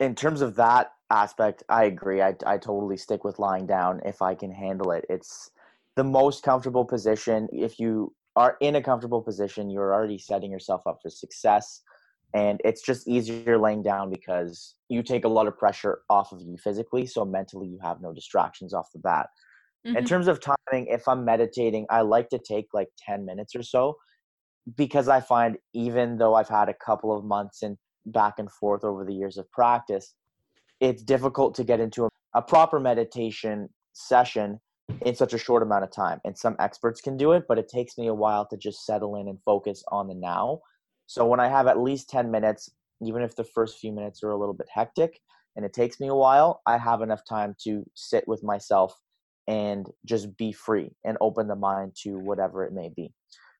In 0.00 0.14
terms 0.14 0.40
of 0.40 0.56
that, 0.56 0.92
aspect, 1.12 1.62
I 1.68 1.84
agree. 1.84 2.22
I, 2.22 2.34
I 2.46 2.56
totally 2.58 2.96
stick 2.96 3.22
with 3.22 3.38
lying 3.38 3.66
down 3.66 4.00
if 4.04 4.22
I 4.22 4.34
can 4.34 4.50
handle 4.50 4.90
it. 4.90 5.04
It's 5.08 5.50
the 5.94 6.02
most 6.02 6.42
comfortable 6.42 6.84
position. 6.84 7.48
If 7.52 7.78
you 7.78 8.14
are 8.34 8.56
in 8.60 8.76
a 8.76 8.82
comfortable 8.82 9.20
position, 9.20 9.70
you're 9.70 9.92
already 9.92 10.18
setting 10.18 10.50
yourself 10.50 10.82
up 10.86 10.98
for 11.02 11.10
success. 11.10 11.82
And 12.34 12.60
it's 12.64 12.80
just 12.80 13.06
easier 13.06 13.58
laying 13.58 13.82
down 13.82 14.10
because 14.10 14.74
you 14.88 15.02
take 15.02 15.26
a 15.26 15.28
lot 15.28 15.46
of 15.46 15.58
pressure 15.58 16.00
off 16.08 16.32
of 16.32 16.40
you 16.40 16.56
physically. 16.56 17.04
So 17.04 17.26
mentally, 17.26 17.68
you 17.68 17.78
have 17.82 18.00
no 18.00 18.14
distractions 18.14 18.72
off 18.72 18.88
the 18.92 19.00
bat. 19.00 19.26
Mm-hmm. 19.86 19.98
In 19.98 20.04
terms 20.06 20.28
of 20.28 20.40
timing, 20.40 20.86
if 20.86 21.06
I'm 21.06 21.26
meditating, 21.26 21.86
I 21.90 22.00
like 22.00 22.30
to 22.30 22.38
take 22.38 22.68
like 22.72 22.88
10 23.06 23.26
minutes 23.26 23.54
or 23.54 23.62
so 23.62 23.96
because 24.76 25.08
I 25.08 25.20
find 25.20 25.56
even 25.74 26.18
though 26.18 26.34
I've 26.34 26.48
had 26.48 26.68
a 26.68 26.74
couple 26.74 27.16
of 27.16 27.24
months 27.24 27.62
and 27.62 27.76
back 28.06 28.34
and 28.38 28.50
forth 28.50 28.84
over 28.84 29.04
the 29.04 29.14
years 29.14 29.38
of 29.38 29.50
practice, 29.50 30.14
it's 30.80 31.02
difficult 31.02 31.54
to 31.56 31.64
get 31.64 31.80
into 31.80 32.04
a, 32.04 32.08
a 32.34 32.42
proper 32.42 32.80
meditation 32.80 33.68
session 33.92 34.60
in 35.04 35.14
such 35.14 35.32
a 35.32 35.38
short 35.38 35.62
amount 35.62 35.84
of 35.84 35.92
time. 35.92 36.20
And 36.24 36.36
some 36.36 36.56
experts 36.58 37.00
can 37.00 37.16
do 37.16 37.32
it, 37.32 37.44
but 37.48 37.58
it 37.58 37.68
takes 37.68 37.96
me 37.98 38.08
a 38.08 38.14
while 38.14 38.46
to 38.48 38.56
just 38.56 38.84
settle 38.84 39.16
in 39.16 39.28
and 39.28 39.38
focus 39.44 39.82
on 39.90 40.08
the 40.08 40.14
now. 40.14 40.60
So 41.06 41.26
when 41.26 41.40
I 41.40 41.48
have 41.48 41.66
at 41.66 41.80
least 41.80 42.10
10 42.10 42.30
minutes, 42.30 42.70
even 43.02 43.22
if 43.22 43.36
the 43.36 43.44
first 43.44 43.78
few 43.78 43.92
minutes 43.92 44.22
are 44.22 44.30
a 44.30 44.38
little 44.38 44.54
bit 44.54 44.68
hectic 44.72 45.20
and 45.56 45.64
it 45.64 45.72
takes 45.72 46.00
me 46.00 46.08
a 46.08 46.14
while, 46.14 46.62
I 46.66 46.78
have 46.78 47.02
enough 47.02 47.22
time 47.28 47.54
to 47.64 47.84
sit 47.94 48.26
with 48.26 48.42
myself 48.42 48.94
and 49.48 49.88
just 50.04 50.36
be 50.36 50.52
free 50.52 50.90
and 51.04 51.18
open 51.20 51.48
the 51.48 51.56
mind 51.56 51.92
to 52.02 52.18
whatever 52.18 52.64
it 52.64 52.72
may 52.72 52.90
be. 52.94 53.12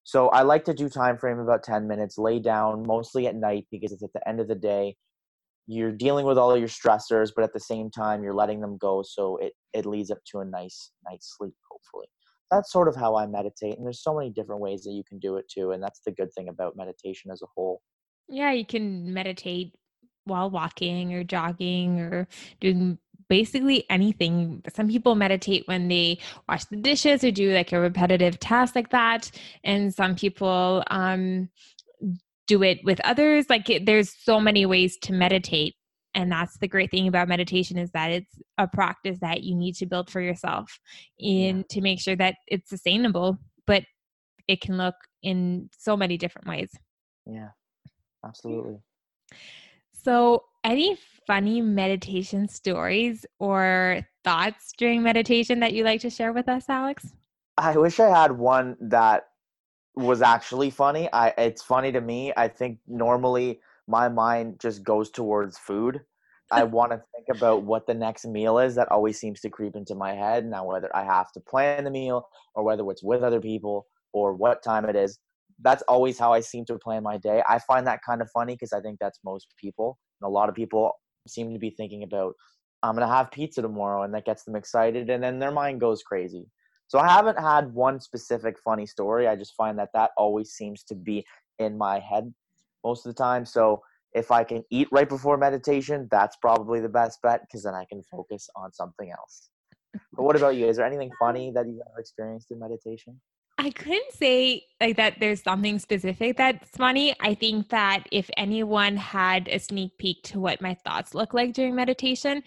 So 0.04 0.28
I 0.28 0.42
like 0.42 0.64
to 0.64 0.74
do 0.74 0.88
time 0.88 1.16
frame 1.16 1.38
about 1.38 1.62
10 1.62 1.86
minutes, 1.86 2.18
lay 2.18 2.40
down 2.40 2.84
mostly 2.86 3.26
at 3.26 3.36
night 3.36 3.66
because 3.70 3.92
it's 3.92 4.02
at 4.02 4.12
the 4.12 4.28
end 4.28 4.40
of 4.40 4.48
the 4.48 4.54
day 4.54 4.96
you're 5.66 5.92
dealing 5.92 6.26
with 6.26 6.38
all 6.38 6.56
your 6.56 6.68
stressors, 6.68 7.30
but 7.34 7.44
at 7.44 7.52
the 7.52 7.60
same 7.60 7.90
time 7.90 8.22
you're 8.22 8.34
letting 8.34 8.60
them 8.60 8.76
go, 8.78 9.02
so 9.02 9.36
it 9.36 9.52
it 9.72 9.86
leads 9.86 10.10
up 10.10 10.18
to 10.30 10.40
a 10.40 10.44
nice 10.44 10.90
night's 11.08 11.36
sleep. 11.36 11.54
Hopefully, 11.70 12.06
that's 12.50 12.72
sort 12.72 12.88
of 12.88 12.96
how 12.96 13.16
I 13.16 13.26
meditate, 13.26 13.76
and 13.76 13.86
there's 13.86 14.02
so 14.02 14.14
many 14.14 14.30
different 14.30 14.60
ways 14.60 14.82
that 14.84 14.92
you 14.92 15.02
can 15.08 15.18
do 15.18 15.36
it 15.36 15.46
too, 15.48 15.70
and 15.72 15.82
that's 15.82 16.00
the 16.04 16.12
good 16.12 16.32
thing 16.34 16.48
about 16.48 16.76
meditation 16.76 17.30
as 17.30 17.42
a 17.42 17.46
whole. 17.54 17.80
Yeah, 18.28 18.52
you 18.52 18.66
can 18.66 19.12
meditate 19.12 19.74
while 20.24 20.50
walking 20.50 21.14
or 21.14 21.24
jogging 21.24 22.00
or 22.00 22.28
doing 22.60 22.98
basically 23.32 23.86
anything. 23.88 24.62
Some 24.74 24.88
people 24.88 25.14
meditate 25.14 25.66
when 25.66 25.88
they 25.88 26.18
wash 26.46 26.66
the 26.66 26.76
dishes 26.76 27.24
or 27.24 27.30
do 27.30 27.54
like 27.54 27.72
a 27.72 27.80
repetitive 27.80 28.38
task 28.38 28.76
like 28.76 28.90
that. 28.90 29.30
And 29.64 29.94
some 29.94 30.14
people 30.14 30.84
um, 30.90 31.48
do 32.46 32.62
it 32.62 32.80
with 32.84 33.00
others 33.04 33.46
like 33.48 33.70
it, 33.70 33.86
there's 33.86 34.14
so 34.14 34.38
many 34.38 34.66
ways 34.66 34.98
to 35.04 35.14
meditate 35.14 35.76
and 36.14 36.30
that's 36.30 36.58
the 36.58 36.68
great 36.68 36.90
thing 36.90 37.08
about 37.08 37.26
meditation 37.26 37.78
is 37.78 37.90
that 37.92 38.10
it's 38.10 38.34
a 38.58 38.68
practice 38.68 39.18
that 39.22 39.42
you 39.42 39.54
need 39.54 39.74
to 39.76 39.86
build 39.86 40.10
for 40.10 40.20
yourself 40.20 40.78
in 41.18 41.56
yeah. 41.56 41.62
to 41.70 41.80
make 41.80 42.00
sure 42.00 42.16
that 42.16 42.34
it's 42.48 42.68
sustainable 42.68 43.38
but 43.66 43.82
it 44.46 44.60
can 44.60 44.76
look 44.76 44.96
in 45.22 45.70
so 45.78 45.96
many 45.96 46.18
different 46.18 46.46
ways 46.46 46.70
yeah 47.24 47.48
absolutely 48.26 48.76
so 49.92 50.42
any 50.64 50.96
funny 51.26 51.60
meditation 51.60 52.48
stories 52.48 53.24
or 53.38 54.06
thoughts 54.24 54.72
during 54.76 55.02
meditation 55.02 55.60
that 55.60 55.72
you 55.72 55.84
like 55.84 56.00
to 56.00 56.10
share 56.10 56.32
with 56.32 56.48
us 56.48 56.68
alex 56.68 57.12
i 57.58 57.76
wish 57.76 58.00
i 58.00 58.08
had 58.08 58.32
one 58.32 58.76
that 58.80 59.24
was 59.94 60.22
actually 60.22 60.70
funny. 60.70 61.08
I 61.12 61.28
it's 61.38 61.62
funny 61.62 61.92
to 61.92 62.00
me. 62.00 62.32
I 62.36 62.48
think 62.48 62.78
normally 62.86 63.60
my 63.86 64.08
mind 64.08 64.60
just 64.60 64.82
goes 64.82 65.10
towards 65.10 65.58
food. 65.58 66.00
I 66.50 66.64
want 66.78 66.92
to 66.92 67.02
think 67.14 67.26
about 67.30 67.62
what 67.62 67.86
the 67.86 67.94
next 67.94 68.26
meal 68.26 68.58
is. 68.58 68.74
That 68.74 68.90
always 68.90 69.18
seems 69.18 69.40
to 69.40 69.50
creep 69.50 69.76
into 69.76 69.94
my 69.94 70.14
head. 70.14 70.46
Now, 70.46 70.66
whether 70.66 70.94
I 70.94 71.04
have 71.04 71.32
to 71.32 71.40
plan 71.40 71.84
the 71.84 71.90
meal 71.90 72.28
or 72.54 72.64
whether 72.64 72.88
it's 72.90 73.02
with 73.02 73.22
other 73.22 73.40
people 73.40 73.86
or 74.12 74.34
what 74.34 74.62
time 74.62 74.84
it 74.84 74.96
is, 74.96 75.18
that's 75.60 75.82
always 75.82 76.18
how 76.18 76.32
I 76.32 76.40
seem 76.40 76.64
to 76.66 76.78
plan 76.78 77.02
my 77.02 77.18
day. 77.18 77.42
I 77.48 77.58
find 77.58 77.86
that 77.86 78.00
kind 78.04 78.22
of 78.22 78.30
funny 78.30 78.54
because 78.54 78.72
I 78.72 78.80
think 78.80 78.98
that's 78.98 79.18
most 79.24 79.54
people. 79.58 79.98
And 80.22 80.28
a 80.28 80.32
lot 80.32 80.48
of 80.48 80.54
people 80.54 80.92
seem 81.26 81.52
to 81.52 81.58
be 81.58 81.70
thinking 81.70 82.04
about, 82.04 82.34
I'm 82.82 82.94
going 82.94 83.06
to 83.06 83.12
have 83.12 83.30
pizza 83.32 83.60
tomorrow, 83.60 84.02
and 84.04 84.14
that 84.14 84.24
gets 84.24 84.44
them 84.44 84.54
excited, 84.54 85.10
and 85.10 85.22
then 85.22 85.38
their 85.38 85.50
mind 85.50 85.80
goes 85.80 86.02
crazy. 86.02 86.46
So 86.86 86.98
I 86.98 87.08
haven't 87.08 87.40
had 87.40 87.72
one 87.72 88.00
specific 88.00 88.56
funny 88.62 88.86
story. 88.86 89.26
I 89.26 89.34
just 89.34 89.54
find 89.56 89.78
that 89.78 89.90
that 89.94 90.10
always 90.16 90.50
seems 90.50 90.84
to 90.84 90.94
be 90.94 91.24
in 91.58 91.76
my 91.76 91.98
head 91.98 92.32
most 92.84 93.04
of 93.04 93.14
the 93.14 93.20
time. 93.20 93.44
So 93.44 93.82
if 94.12 94.30
I 94.30 94.44
can 94.44 94.62
eat 94.70 94.88
right 94.92 95.08
before 95.08 95.36
meditation, 95.38 96.06
that's 96.10 96.36
probably 96.36 96.80
the 96.80 96.88
best 96.88 97.20
bet 97.22 97.40
because 97.40 97.62
then 97.64 97.74
I 97.74 97.86
can 97.88 98.02
focus 98.02 98.48
on 98.54 98.72
something 98.72 99.10
else. 99.10 99.48
But 100.12 100.22
what 100.22 100.36
about 100.36 100.56
you? 100.56 100.68
Is 100.68 100.76
there 100.76 100.86
anything 100.86 101.10
funny 101.18 101.50
that 101.52 101.66
you've 101.66 101.80
ever 101.90 101.98
experienced 101.98 102.50
in 102.50 102.58
meditation? 102.58 103.20
I 103.58 103.70
couldn't 103.70 104.12
say 104.12 104.64
like 104.80 104.96
that 104.96 105.20
there's 105.20 105.42
something 105.42 105.78
specific 105.78 106.36
that's 106.36 106.68
funny. 106.70 107.14
I 107.20 107.34
think 107.34 107.68
that 107.68 108.04
if 108.10 108.30
anyone 108.36 108.96
had 108.96 109.48
a 109.48 109.58
sneak 109.58 109.98
peek 109.98 110.22
to 110.24 110.40
what 110.40 110.60
my 110.60 110.74
thoughts 110.74 111.14
look 111.14 111.34
like 111.34 111.52
during 111.52 111.74
meditation, 111.74 112.42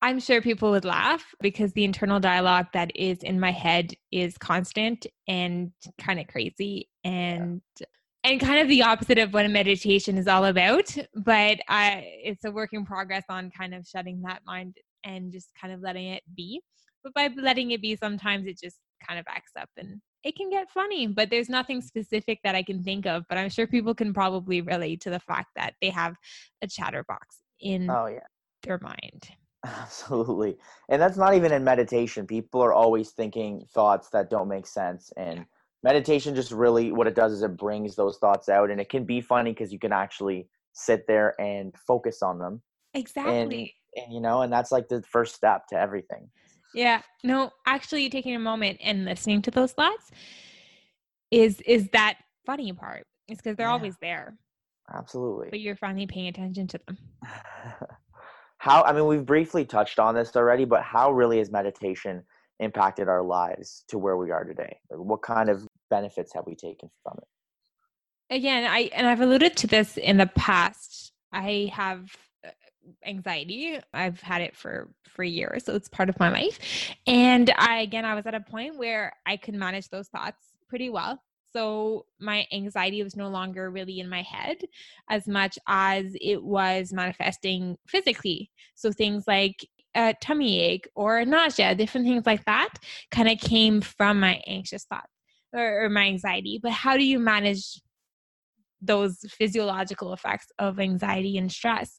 I'm 0.00 0.20
sure 0.20 0.40
people 0.40 0.70
would 0.70 0.84
laugh 0.84 1.24
because 1.40 1.72
the 1.72 1.84
internal 1.84 2.20
dialogue 2.20 2.66
that 2.72 2.92
is 2.94 3.18
in 3.22 3.40
my 3.40 3.50
head 3.50 3.94
is 4.12 4.38
constant 4.38 5.06
and 5.26 5.72
kind 5.98 6.20
of 6.20 6.28
crazy 6.28 6.88
and 7.02 7.60
yeah. 7.80 7.86
and 8.24 8.40
kind 8.40 8.60
of 8.60 8.68
the 8.68 8.82
opposite 8.82 9.18
of 9.18 9.34
what 9.34 9.46
a 9.46 9.48
meditation 9.48 10.16
is 10.18 10.28
all 10.28 10.44
about. 10.44 10.96
But 11.14 11.58
I 11.68 12.04
it's 12.22 12.44
a 12.44 12.52
work 12.52 12.70
in 12.72 12.84
progress 12.84 13.24
on 13.28 13.50
kind 13.50 13.74
of 13.74 13.86
shutting 13.86 14.22
that 14.22 14.42
mind 14.46 14.76
and 15.04 15.32
just 15.32 15.48
kind 15.60 15.72
of 15.72 15.80
letting 15.80 16.08
it 16.08 16.22
be. 16.36 16.60
But 17.02 17.14
by 17.14 17.30
letting 17.36 17.72
it 17.72 17.82
be, 17.82 17.96
sometimes 17.96 18.46
it 18.46 18.60
just 18.62 18.78
kind 19.06 19.18
of 19.18 19.26
acts 19.28 19.52
up 19.58 19.70
and 19.76 20.00
it 20.24 20.36
can 20.36 20.50
get 20.50 20.70
funny, 20.70 21.06
but 21.06 21.30
there's 21.30 21.48
nothing 21.48 21.80
specific 21.80 22.40
that 22.44 22.54
I 22.54 22.62
can 22.62 22.82
think 22.82 23.06
of. 23.06 23.24
But 23.28 23.38
I'm 23.38 23.50
sure 23.50 23.66
people 23.66 23.94
can 23.94 24.12
probably 24.12 24.60
relate 24.60 25.00
to 25.02 25.10
the 25.10 25.20
fact 25.20 25.48
that 25.56 25.74
they 25.80 25.90
have 25.90 26.16
a 26.62 26.66
chatterbox 26.66 27.38
in 27.60 27.88
oh, 27.88 28.06
yeah. 28.06 28.20
their 28.62 28.78
mind. 28.82 29.28
Absolutely. 29.66 30.56
And 30.88 31.00
that's 31.00 31.16
not 31.16 31.34
even 31.34 31.52
in 31.52 31.64
meditation. 31.64 32.26
People 32.26 32.62
are 32.62 32.72
always 32.72 33.10
thinking 33.10 33.64
thoughts 33.72 34.08
that 34.10 34.30
don't 34.30 34.48
make 34.48 34.66
sense. 34.66 35.12
And 35.16 35.44
meditation 35.82 36.34
just 36.34 36.52
really 36.52 36.92
what 36.92 37.06
it 37.06 37.14
does 37.14 37.32
is 37.32 37.42
it 37.42 37.56
brings 37.56 37.94
those 37.94 38.18
thoughts 38.18 38.48
out. 38.48 38.70
And 38.70 38.80
it 38.80 38.88
can 38.88 39.04
be 39.04 39.20
funny 39.20 39.52
because 39.52 39.72
you 39.72 39.78
can 39.78 39.92
actually 39.92 40.48
sit 40.72 41.06
there 41.06 41.40
and 41.40 41.74
focus 41.86 42.22
on 42.22 42.38
them. 42.38 42.62
Exactly. 42.94 43.40
And, 43.96 44.04
and, 44.04 44.14
you 44.14 44.20
know, 44.20 44.42
and 44.42 44.52
that's 44.52 44.72
like 44.72 44.88
the 44.88 45.02
first 45.02 45.34
step 45.34 45.66
to 45.68 45.76
everything. 45.76 46.28
Yeah. 46.74 47.02
No, 47.24 47.50
actually 47.66 48.08
taking 48.10 48.34
a 48.34 48.38
moment 48.40 48.78
and 48.82 49.04
listening 49.04 49.42
to 49.42 49.50
those 49.50 49.72
thoughts 49.72 50.10
is 51.30 51.60
is 51.62 51.88
that 51.92 52.18
funny 52.46 52.72
part. 52.72 53.06
It's 53.28 53.40
because 53.42 53.56
they're 53.56 53.66
yeah. 53.66 53.72
always 53.72 53.96
there. 54.00 54.36
Absolutely. 54.92 55.48
But 55.50 55.60
you're 55.60 55.76
finally 55.76 56.06
paying 56.06 56.28
attention 56.28 56.66
to 56.68 56.80
them. 56.86 56.98
how 58.58 58.82
I 58.82 58.92
mean 58.92 59.06
we've 59.06 59.26
briefly 59.26 59.64
touched 59.64 59.98
on 59.98 60.14
this 60.14 60.34
already, 60.36 60.64
but 60.64 60.82
how 60.82 61.12
really 61.12 61.38
has 61.38 61.50
meditation 61.50 62.22
impacted 62.60 63.08
our 63.08 63.22
lives 63.22 63.84
to 63.88 63.98
where 63.98 64.16
we 64.16 64.30
are 64.30 64.44
today? 64.44 64.78
What 64.90 65.22
kind 65.22 65.48
of 65.48 65.66
benefits 65.90 66.32
have 66.34 66.44
we 66.46 66.54
taken 66.54 66.90
from 67.02 67.18
it? 67.18 68.34
Again, 68.34 68.64
I 68.64 68.90
and 68.94 69.06
I've 69.06 69.20
alluded 69.20 69.56
to 69.58 69.66
this 69.66 69.96
in 69.96 70.18
the 70.18 70.26
past. 70.26 71.12
I 71.32 71.70
have 71.74 72.10
anxiety 73.06 73.78
i've 73.94 74.20
had 74.20 74.42
it 74.42 74.56
for 74.56 74.88
for 75.08 75.22
years 75.22 75.64
so 75.64 75.74
it's 75.74 75.88
part 75.88 76.08
of 76.08 76.18
my 76.18 76.30
life 76.30 76.58
and 77.06 77.52
i 77.56 77.80
again 77.80 78.04
i 78.04 78.14
was 78.14 78.26
at 78.26 78.34
a 78.34 78.40
point 78.40 78.76
where 78.76 79.12
i 79.26 79.36
could 79.36 79.54
manage 79.54 79.88
those 79.88 80.08
thoughts 80.08 80.56
pretty 80.68 80.90
well 80.90 81.20
so 81.52 82.06
my 82.20 82.46
anxiety 82.52 83.02
was 83.02 83.16
no 83.16 83.28
longer 83.28 83.70
really 83.70 84.00
in 84.00 84.08
my 84.08 84.22
head 84.22 84.58
as 85.08 85.26
much 85.26 85.58
as 85.66 86.14
it 86.20 86.42
was 86.42 86.92
manifesting 86.92 87.76
physically. 87.86 88.50
So 88.74 88.92
things 88.92 89.24
like 89.26 89.66
a 89.94 90.14
tummy 90.20 90.60
ache 90.60 90.88
or 90.94 91.24
nausea, 91.24 91.74
different 91.74 92.06
things 92.06 92.26
like 92.26 92.44
that 92.44 92.74
kind 93.10 93.28
of 93.28 93.38
came 93.38 93.80
from 93.80 94.20
my 94.20 94.42
anxious 94.46 94.84
thoughts 94.84 95.12
or, 95.52 95.84
or 95.84 95.88
my 95.88 96.04
anxiety. 96.06 96.60
But 96.62 96.72
how 96.72 96.96
do 96.96 97.04
you 97.04 97.18
manage 97.18 97.80
those 98.80 99.18
physiological 99.30 100.12
effects 100.12 100.52
of 100.58 100.78
anxiety 100.78 101.38
and 101.38 101.50
stress? 101.50 101.98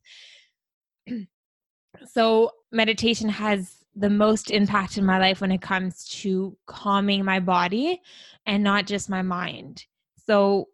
so 2.11 2.51
meditation 2.71 3.29
has 3.29 3.79
the 3.95 4.09
most 4.09 4.51
impact 4.51 4.97
in 4.97 5.05
my 5.05 5.19
life 5.19 5.41
when 5.41 5.51
it 5.51 5.61
comes 5.61 6.07
to 6.07 6.55
calming 6.67 7.25
my 7.25 7.39
body 7.39 8.01
and 8.45 8.63
not 8.63 8.85
just 8.85 9.09
my 9.09 9.21
mind. 9.21 9.85
So 10.25 10.69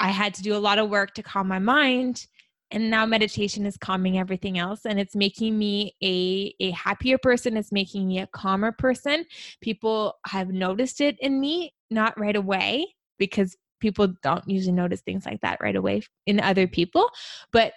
I 0.00 0.08
had 0.08 0.34
to 0.34 0.42
do 0.42 0.56
a 0.56 0.58
lot 0.58 0.78
of 0.78 0.88
work 0.88 1.14
to 1.14 1.22
calm 1.22 1.48
my 1.48 1.58
mind. 1.58 2.26
And 2.70 2.90
now 2.90 3.06
meditation 3.06 3.66
is 3.66 3.76
calming 3.76 4.18
everything 4.18 4.58
else 4.58 4.80
and 4.84 4.98
it's 4.98 5.14
making 5.14 5.58
me 5.58 5.94
a, 6.02 6.54
a 6.60 6.70
happier 6.70 7.18
person. 7.18 7.56
It's 7.56 7.70
making 7.70 8.08
me 8.08 8.20
a 8.20 8.26
calmer 8.28 8.72
person. 8.72 9.26
People 9.60 10.14
have 10.26 10.48
noticed 10.48 11.00
it 11.00 11.16
in 11.20 11.40
me, 11.40 11.74
not 11.90 12.18
right 12.18 12.34
away, 12.34 12.86
because 13.18 13.56
people 13.80 14.08
don't 14.22 14.48
usually 14.48 14.72
notice 14.72 15.02
things 15.02 15.26
like 15.26 15.40
that 15.42 15.60
right 15.60 15.76
away 15.76 16.02
in 16.26 16.40
other 16.40 16.66
people. 16.66 17.08
But 17.52 17.74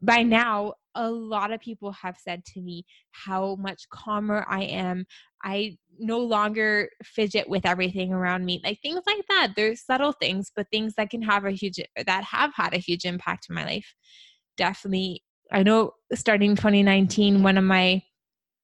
by 0.00 0.22
now 0.22 0.74
a 0.94 1.10
lot 1.10 1.52
of 1.52 1.60
people 1.60 1.92
have 1.92 2.16
said 2.18 2.44
to 2.44 2.60
me 2.60 2.84
how 3.12 3.56
much 3.56 3.88
calmer 3.90 4.44
I 4.48 4.62
am. 4.64 5.06
I 5.42 5.76
no 5.98 6.18
longer 6.18 6.88
fidget 7.02 7.48
with 7.48 7.66
everything 7.66 8.12
around 8.12 8.44
me. 8.44 8.60
Like 8.64 8.80
things 8.80 9.02
like 9.06 9.26
that. 9.28 9.52
There's 9.56 9.84
subtle 9.84 10.12
things, 10.12 10.50
but 10.54 10.66
things 10.70 10.94
that 10.96 11.10
can 11.10 11.22
have 11.22 11.44
a 11.44 11.50
huge 11.50 11.80
that 12.06 12.24
have 12.24 12.52
had 12.54 12.74
a 12.74 12.78
huge 12.78 13.04
impact 13.04 13.46
in 13.48 13.54
my 13.54 13.64
life. 13.64 13.94
Definitely. 14.56 15.22
I 15.50 15.62
know 15.62 15.92
starting 16.14 16.56
2019 16.56 17.42
one 17.42 17.58
of 17.58 17.64
my 17.64 18.02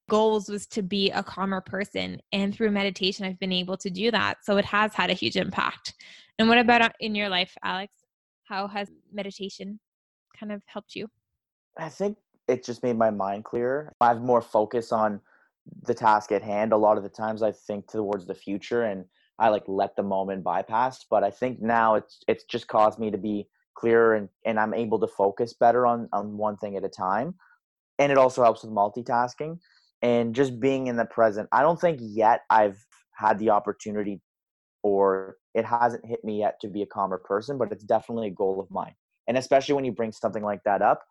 goals 0.09 0.49
was 0.49 0.67
to 0.67 0.83
be 0.83 1.11
a 1.11 1.23
calmer 1.23 1.61
person 1.61 2.19
and 2.33 2.55
through 2.55 2.71
meditation 2.71 3.27
I've 3.27 3.39
been 3.39 3.53
able 3.53 3.77
to 3.79 3.91
do 3.91 4.11
that. 4.11 4.39
So 4.43 4.57
it 4.57 4.65
has 4.65 4.95
had 4.95 5.11
a 5.11 5.15
huge 5.15 5.37
impact. 5.37 5.95
And 6.39 6.49
what 6.49 6.59
about 6.59 6.83
uh, 6.83 6.89
in 7.01 7.15
your 7.15 7.29
life, 7.29 7.55
Alex? 7.63 7.93
How 8.45 8.69
has 8.69 8.91
meditation 9.13 9.81
kind 10.39 10.53
of 10.53 10.63
helped 10.67 10.95
you? 10.95 11.09
I 11.77 11.89
think 11.89 12.19
it 12.47 12.65
just 12.65 12.83
made 12.83 12.97
my 12.97 13.11
mind 13.11 13.45
clearer. 13.45 13.93
I 14.01 14.09
have 14.09 14.21
more 14.21 14.41
focus 14.43 14.93
on 14.93 15.21
the 15.83 15.95
task 15.95 16.33
at 16.33 16.43
hand. 16.43 16.73
A 16.73 16.77
lot 16.77 16.97
of 16.97 17.03
the 17.03 17.09
times 17.09 17.43
I 17.43 17.53
think 17.53 17.91
towards 17.91 18.27
the 18.27 18.35
future 18.35 18.85
and 18.85 19.05
I 19.39 19.49
like 19.51 19.65
let 19.67 19.95
the 19.97 20.03
moment 20.03 20.43
bypass. 20.43 21.05
But 21.09 21.23
I 21.23 21.31
think 21.31 21.61
now 21.61 21.95
it's 21.95 22.21
it's 22.27 22.45
just 22.45 22.67
caused 22.69 22.99
me 22.99 23.11
to 23.11 23.19
be 23.19 23.49
clearer 23.75 24.15
and, 24.15 24.29
and 24.45 24.59
I'm 24.59 24.75
able 24.75 24.99
to 24.99 25.07
focus 25.07 25.55
better 25.55 25.87
on, 25.87 26.09
on 26.13 26.37
one 26.37 26.57
thing 26.57 26.77
at 26.77 26.85
a 26.85 26.89
time. 26.89 27.35
And 27.99 28.11
it 28.11 28.19
also 28.19 28.43
helps 28.43 28.65
with 28.65 28.73
multitasking 28.73 29.59
and 30.03 30.35
just 30.35 30.59
being 30.59 30.89
in 30.89 30.97
the 30.97 31.05
present. 31.05 31.49
I 31.53 31.63
don't 31.63 31.81
think 31.81 32.01
yet 32.03 32.43
I've 32.51 32.85
had 33.13 33.39
the 33.39 33.51
opportunity 33.51 34.21
or 34.83 35.37
it 35.55 35.65
hasn't 35.65 36.07
hit 36.07 36.25
me 36.25 36.41
yet 36.41 36.61
to 36.61 36.69
be 36.69 36.83
a 36.83 36.87
calmer 36.87 37.19
person, 37.19 37.59
but 37.59 37.73
it's 37.73 37.85
definitely 37.85 38.29
a 38.29 38.33
goal 38.33 38.61
of 38.61 38.71
mine. 38.71 38.95
And 39.29 39.37
especially 39.37 39.75
when 39.75 39.85
you 39.85 39.93
bring 39.93 40.11
something 40.11 40.43
like 40.43 40.61
that 40.65 40.83
up, 40.83 41.03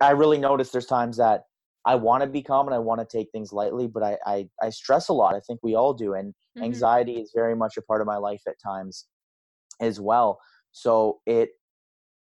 I 0.00 0.10
really 0.10 0.38
notice 0.38 0.70
there's 0.70 0.86
times 0.86 1.16
that 1.16 1.44
I 1.86 1.94
want 1.96 2.22
to 2.22 2.28
be 2.28 2.42
calm 2.42 2.66
and 2.66 2.74
I 2.74 2.78
want 2.78 3.00
to 3.00 3.16
take 3.16 3.30
things 3.30 3.52
lightly, 3.52 3.86
but 3.86 4.02
I, 4.02 4.16
I, 4.26 4.48
I 4.62 4.70
stress 4.70 5.08
a 5.08 5.12
lot. 5.12 5.34
I 5.34 5.40
think 5.40 5.60
we 5.62 5.74
all 5.74 5.92
do. 5.92 6.14
And 6.14 6.28
mm-hmm. 6.28 6.64
anxiety 6.64 7.14
is 7.14 7.32
very 7.34 7.56
much 7.56 7.76
a 7.76 7.82
part 7.82 8.00
of 8.00 8.06
my 8.06 8.16
life 8.16 8.42
at 8.46 8.54
times 8.62 9.06
as 9.80 10.00
well. 10.00 10.38
So 10.72 11.20
it 11.26 11.50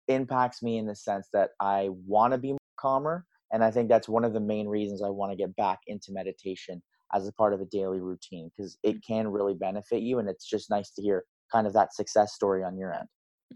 impacts 0.08 0.62
me 0.62 0.78
in 0.78 0.86
the 0.86 0.96
sense 0.96 1.28
that 1.34 1.52
I 1.60 1.90
want 2.06 2.34
to 2.34 2.38
be 2.38 2.56
calmer. 2.78 3.26
And 3.52 3.64
I 3.64 3.72
think 3.72 3.88
that's 3.88 4.10
one 4.10 4.26
of 4.26 4.34
the 4.34 4.40
main 4.40 4.68
reasons 4.68 5.02
I 5.02 5.10
want 5.10 5.32
to 5.32 5.38
get 5.38 5.56
back 5.56 5.80
into 5.88 6.12
meditation 6.12 6.82
as 7.14 7.28
a 7.28 7.34
part 7.34 7.54
of 7.54 7.62
a 7.62 7.66
daily 7.66 8.02
routine 8.02 8.50
because 8.56 8.78
it 8.84 8.98
mm. 8.98 9.02
can 9.08 9.28
really 9.28 9.54
benefit 9.54 10.02
you. 10.02 10.20
And 10.20 10.28
it's 10.28 10.46
just 10.46 10.70
nice 10.70 10.92
to 10.92 11.02
hear 11.02 11.24
kind 11.52 11.68
of 11.68 11.74
that 11.74 11.94
success 11.94 12.34
story 12.34 12.64
on 12.64 12.78
your 12.78 12.94
end. 12.94 13.08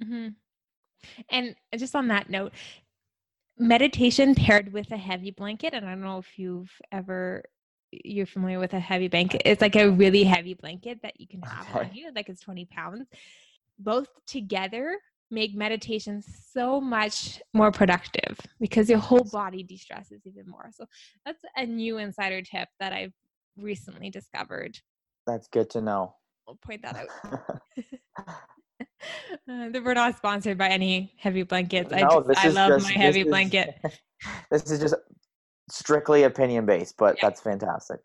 Mm-hmm. 0.03 0.27
And 1.29 1.55
just 1.75 1.95
on 1.95 2.07
that 2.09 2.29
note, 2.29 2.53
meditation 3.57 4.35
paired 4.35 4.71
with 4.71 4.91
a 4.91 4.97
heavy 4.97 5.31
blanket 5.31 5.73
and 5.73 5.85
i 5.85 5.89
don't 5.89 6.01
know 6.01 6.19
if 6.19 6.37
you've 6.37 6.71
ever 6.91 7.43
you're 7.91 8.25
familiar 8.25 8.59
with 8.59 8.73
a 8.73 8.79
heavy 8.79 9.07
blanket 9.07 9.41
it's 9.45 9.61
like 9.61 9.75
a 9.75 9.89
really 9.89 10.23
heavy 10.23 10.53
blanket 10.53 10.99
that 11.01 11.19
you 11.19 11.27
can 11.27 11.41
have 11.43 11.75
on 11.75 11.89
you 11.93 12.11
like 12.15 12.29
it's 12.29 12.41
20 12.41 12.65
pounds. 12.65 13.07
Both 13.79 14.09
together 14.25 14.97
make 15.29 15.55
meditation 15.55 16.21
so 16.21 16.79
much 16.79 17.41
more 17.53 17.71
productive 17.71 18.39
because 18.59 18.89
your 18.89 18.97
whole 18.99 19.27
body 19.31 19.61
de-stresses 19.61 20.21
even 20.25 20.47
more. 20.47 20.69
So 20.71 20.85
that's 21.25 21.43
a 21.55 21.65
new 21.65 21.97
insider 21.97 22.41
tip 22.41 22.69
that 22.79 22.93
i've 22.93 23.13
recently 23.57 24.09
discovered. 24.09 24.77
That's 25.25 25.47
good 25.47 25.69
to 25.71 25.81
know. 25.81 26.15
I'll 26.47 26.55
point 26.55 26.83
that 26.83 26.95
out 26.95 27.61
Uh, 29.49 29.69
we're 29.83 29.93
not 29.93 30.17
sponsored 30.17 30.57
by 30.57 30.67
any 30.67 31.13
heavy 31.17 31.43
blankets. 31.43 31.91
No, 31.91 31.97
I, 31.97 32.33
just, 32.33 32.45
I 32.45 32.47
love 32.49 32.69
just, 32.69 32.85
my 32.85 32.91
heavy 32.91 33.21
is, 33.21 33.27
blanket. 33.27 33.75
this 34.51 34.69
is 34.69 34.79
just 34.79 34.95
strictly 35.69 36.23
opinion 36.23 36.65
based, 36.65 36.95
but 36.97 37.15
yeah. 37.15 37.29
that's 37.29 37.41
fantastic. 37.41 37.99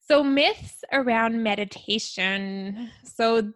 So, 0.00 0.24
myths 0.24 0.82
around 0.92 1.42
meditation. 1.42 2.90
So, 3.04 3.52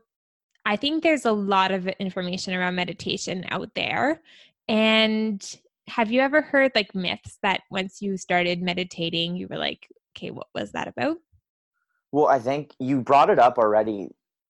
I 0.64 0.76
think 0.76 1.02
there's 1.02 1.24
a 1.24 1.32
lot 1.32 1.70
of 1.70 1.86
information 1.86 2.54
around 2.54 2.74
meditation 2.74 3.44
out 3.50 3.70
there. 3.74 4.20
And 4.68 5.56
have 5.88 6.10
you 6.10 6.20
ever 6.20 6.42
heard 6.42 6.72
like 6.74 6.94
myths 6.94 7.38
that 7.42 7.62
once 7.70 8.02
you 8.02 8.16
started 8.16 8.62
meditating, 8.62 9.36
you 9.36 9.46
were 9.48 9.58
like, 9.58 9.88
okay, 10.16 10.30
what 10.30 10.48
was 10.54 10.72
that 10.72 10.88
about? 10.88 11.18
Well, 12.10 12.26
I 12.26 12.38
think 12.38 12.74
you 12.78 13.00
brought 13.00 13.30
it 13.30 13.38
up 13.38 13.58
already 13.58 14.08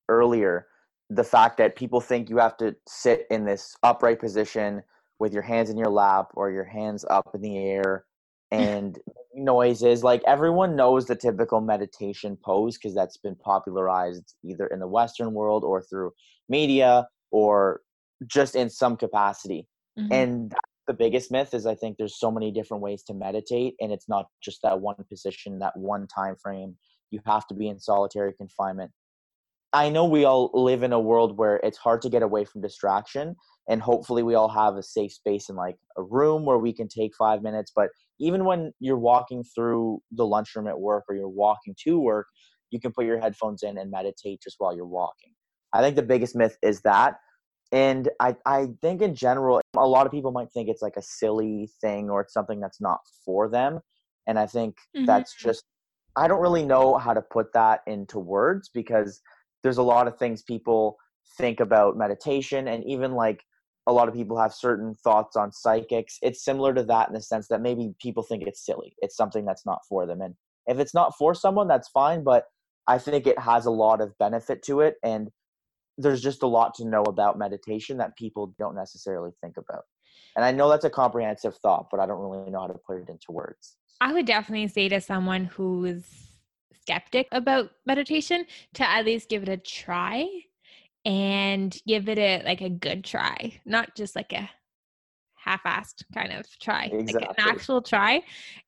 earlier 0.09 0.67
the 1.11 1.25
fact 1.25 1.57
that 1.59 1.77
people 1.77 2.01
think 2.01 2.29
you 2.29 2.39
have 2.39 2.57
to 2.59 2.75
sit 2.89 3.27
in 3.31 3.45
this 3.45 3.77
upright 3.83 4.21
position 4.21 4.83
with 5.19 5.33
your 5.33 5.43
hands 5.43 5.71
in 5.71 5.79
your 5.79 5.91
lap 5.91 6.29
or 6.35 6.51
your 6.51 6.65
hands 6.65 7.05
up 7.09 7.31
in 7.35 7.41
the 7.41 7.57
air 7.59 8.05
and 8.51 8.99
noises. 9.35 10.03
Like 10.03 10.23
everyone 10.27 10.77
knows 10.77 11.07
the 11.07 11.17
typical 11.17 11.61
meditation 11.61 12.37
pose 12.45 12.77
because 12.77 12.95
that's 12.95 13.17
been 13.17 13.37
popularized 13.37 14.35
either 14.45 14.67
in 14.67 14.81
the 14.81 14.89
western 14.89 15.33
world 15.33 15.65
or 15.65 15.83
through 15.83 16.13
media 16.49 17.07
or 17.31 17.81
just 18.27 18.57
in 18.57 18.71
some 18.71 18.97
capacity. 18.97 19.69
Mm-hmm. 19.99 20.13
and 20.13 20.55
the 20.87 20.93
biggest 20.93 21.33
myth 21.33 21.55
is 21.55 21.65
i 21.65 21.75
think 21.75 21.97
there's 21.97 22.19
so 22.19 22.31
many 22.31 22.51
different 22.51 22.83
ways 22.83 23.03
to 23.03 23.15
meditate 23.15 23.75
and 23.81 23.91
it's 23.91 24.11
not 24.11 24.27
just 24.43 24.61
that 24.63 24.79
one 24.79 25.03
position 25.09 25.59
that 25.59 25.75
one 25.75 26.07
time 26.07 26.37
frame. 26.37 26.77
You 27.11 27.21
have 27.25 27.47
to 27.47 27.55
be 27.55 27.69
in 27.69 27.79
solitary 27.79 28.35
confinement 28.35 28.91
I 29.77 29.91
know 29.91 30.07
we 30.07 30.25
all 30.25 30.51
live 30.55 30.83
in 30.83 30.95
a 30.95 30.99
world 30.99 31.37
where 31.37 31.61
it's 31.63 31.77
hard 31.77 32.01
to 32.01 32.09
get 32.09 32.23
away 32.23 32.47
from 32.47 32.63
distraction 32.63 33.37
and 33.69 33.83
hopefully 33.83 34.23
we 34.23 34.35
all 34.35 34.49
have 34.49 34.77
a 34.77 34.83
safe 34.83 35.13
space 35.13 35.51
in 35.51 35.57
like 35.57 35.77
a 35.99 36.03
room 36.03 36.47
where 36.47 36.57
we 36.57 36.73
can 36.73 36.89
take 36.89 37.15
5 37.15 37.43
minutes 37.43 37.73
but 37.77 37.91
even 38.19 38.47
when 38.47 38.73
you're 38.81 38.97
walking 38.97 39.45
through 39.55 40.01
the 40.13 40.25
lunchroom 40.25 40.67
at 40.67 40.81
work 40.81 41.05
or 41.11 41.15
you're 41.15 41.29
walking 41.29 41.75
to 41.85 42.01
work 42.01 42.27
you 42.71 42.81
can 42.81 42.91
put 42.91 43.05
your 43.05 43.21
headphones 43.21 43.63
in 43.63 43.77
and 43.77 43.91
meditate 43.91 44.41
just 44.43 44.57
while 44.59 44.75
you're 44.75 44.87
walking. 44.87 45.33
I 45.75 45.83
think 45.83 45.95
the 45.95 46.03
biggest 46.03 46.35
myth 46.35 46.57
is 46.63 46.81
that 46.81 47.17
and 47.71 48.09
I, 48.19 48.35
I 48.47 48.69
think 48.81 49.03
in 49.03 49.15
general 49.15 49.61
a 49.77 49.87
lot 49.87 50.07
of 50.07 50.13
people 50.13 50.33
might 50.33 50.53
think 50.53 50.71
it's 50.71 50.81
like 50.81 50.97
a 50.97 51.03
silly 51.03 51.69
thing 51.83 52.09
or 52.09 52.23
it's 52.23 52.33
something 52.33 52.61
that's 52.61 52.81
not 52.81 53.01
for 53.25 53.49
them 53.49 53.81
and 54.29 54.39
i 54.39 54.47
think 54.47 54.77
mm-hmm. 54.97 55.05
that's 55.05 55.35
just 55.35 55.65
i 56.15 56.29
don't 56.29 56.41
really 56.41 56.65
know 56.65 56.97
how 56.97 57.13
to 57.13 57.21
put 57.21 57.53
that 57.55 57.81
into 57.89 58.21
words 58.21 58.71
because 58.73 59.21
there's 59.63 59.79
a 59.79 59.83
lot 59.83 60.07
of 60.09 60.19
things 60.19 60.43
people 60.43 60.97
think 61.39 61.61
about 61.61 61.97
meditation 61.97 62.69
and 62.69 62.85
even 62.85 63.13
like 63.13 63.43
a 63.89 63.93
lot 63.93 64.09
of 64.09 64.15
people 64.15 64.39
have 64.39 64.53
certain 64.53 64.95
thoughts 64.95 65.37
on 65.37 65.53
psychics. 65.53 66.19
It's 66.23 66.45
similar 66.45 66.75
to 66.75 66.83
that 66.85 67.09
in 67.09 67.15
the 67.15 67.23
sense 67.23 67.49
that 67.49 67.61
maybe 67.61 67.95
people 68.01 68.23
think 68.23 68.43
it's 68.45 68.65
silly. 68.65 68.95
It's 68.99 69.17
something 69.17 69.45
that's 69.45 69.65
not 69.65 69.81
for 69.89 70.07
them. 70.07 70.21
And 70.21 70.35
if 70.67 70.79
it's 70.79 70.95
not 70.95 71.17
for 71.17 71.35
someone 71.35 71.69
that's 71.69 71.89
fine 71.89 72.23
but 72.23 72.45
i 72.87 72.99
think 72.99 73.27
it 73.27 73.39
has 73.39 73.67
a 73.67 73.71
lot 73.71 74.01
of 74.01 74.17
benefit 74.19 74.63
to 74.63 74.81
it 74.81 74.97
and 75.03 75.31
there's 75.99 76.21
just 76.21 76.43
a 76.43 76.47
lot 76.47 76.75
to 76.75 76.85
know 76.85 77.03
about 77.03 77.39
meditation 77.39 77.97
that 77.99 78.17
people 78.17 78.55
don't 78.59 78.75
necessarily 78.75 79.31
think 79.41 79.57
about. 79.57 79.85
And 80.37 80.45
I 80.45 80.53
know 80.53 80.69
that's 80.69 80.85
a 80.85 80.91
comprehensive 80.91 81.57
thought, 81.57 81.87
but 81.91 82.01
I 82.01 82.07
don't 82.07 82.21
really 82.21 82.51
know 82.51 82.61
how 82.61 82.67
to 82.67 82.79
put 82.87 82.99
it 82.99 83.09
into 83.09 83.31
words. 83.31 83.77
I 84.03 84.13
would 84.13 84.27
definitely 84.27 84.69
say 84.69 84.91
to 84.91 85.01
someone 85.01 85.47
who's 85.47 86.05
skeptic 86.81 87.29
about 87.33 87.71
meditation 87.85 88.45
to 88.75 88.89
at 88.89 89.05
least 89.05 89.29
give 89.29 89.43
it 89.43 89.49
a 89.49 89.57
try 89.57 90.27
and 91.05 91.77
give 91.87 92.09
it 92.09 92.19
a 92.19 92.43
like 92.45 92.61
a 92.61 92.71
good 92.71 93.05
try, 93.05 93.61
not 93.65 93.95
just 93.97 94.17
like 94.17 94.33
a 94.33 94.49
half-assed 95.35 96.05
kind 96.13 96.33
of 96.33 96.45
try, 96.59 96.87
exactly. 96.87 97.15
like 97.15 97.39
an 97.39 97.49
actual 97.49 97.81
try 97.81 98.21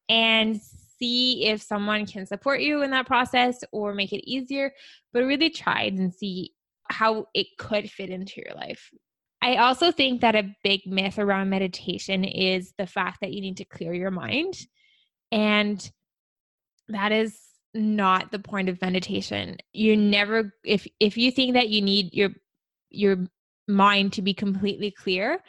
and 0.08 0.60
see 0.98 1.46
if 1.46 1.60
someone 1.60 2.06
can 2.06 2.26
support 2.26 2.60
you 2.60 2.82
in 2.82 2.90
that 2.90 3.06
process 3.06 3.62
or 3.72 3.94
make 3.94 4.12
it 4.12 4.28
easier, 4.28 4.72
but 5.12 5.24
really 5.24 5.50
try 5.50 5.82
it 5.82 5.94
and 5.94 6.14
see 6.14 6.52
how 6.90 7.26
it 7.34 7.46
could 7.58 7.90
fit 7.90 8.10
into 8.10 8.40
your 8.44 8.54
life. 8.56 8.90
I 9.42 9.56
also 9.56 9.92
think 9.92 10.20
that 10.20 10.34
a 10.34 10.54
big 10.64 10.80
myth 10.86 11.18
around 11.18 11.50
meditation 11.50 12.24
is 12.24 12.72
the 12.78 12.86
fact 12.86 13.18
that 13.20 13.32
you 13.32 13.40
need 13.40 13.58
to 13.58 13.64
clear 13.64 13.94
your 13.94 14.10
mind. 14.10 14.54
And 15.30 15.88
that 16.88 17.12
is 17.12 17.38
not 17.74 18.30
the 18.30 18.38
point 18.38 18.68
of 18.68 18.80
meditation. 18.80 19.56
You 19.72 19.96
never 19.96 20.54
if 20.64 20.86
if 21.00 21.16
you 21.16 21.30
think 21.30 21.54
that 21.54 21.68
you 21.68 21.82
need 21.82 22.14
your 22.14 22.30
your 22.90 23.26
mind 23.66 24.14
to 24.14 24.22
be 24.22 24.34
completely 24.34 24.90
clear, 24.90 25.42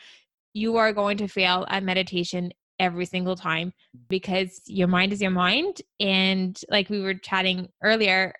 you 0.54 0.78
are 0.78 0.94
going 0.94 1.18
to 1.18 1.28
fail 1.28 1.66
at 1.70 1.84
meditation 1.84 2.52
every 2.80 3.06
single 3.06 3.36
time 3.36 3.74
because 4.08 4.62
your 4.66 4.88
mind 4.88 5.12
is 5.12 5.22
your 5.22 5.32
mind 5.32 5.82
and 6.00 6.62
like 6.70 6.90
we 6.90 7.02
were 7.02 7.14
chatting 7.14 7.68
earlier 7.84 8.34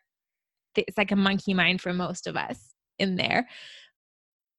it's 0.76 0.98
like 0.98 1.12
a 1.12 1.16
monkey 1.16 1.54
mind 1.54 1.82
for 1.82 1.92
most 1.92 2.26
of 2.26 2.38
us 2.38 2.74
in 3.00 3.18
there 3.18 3.48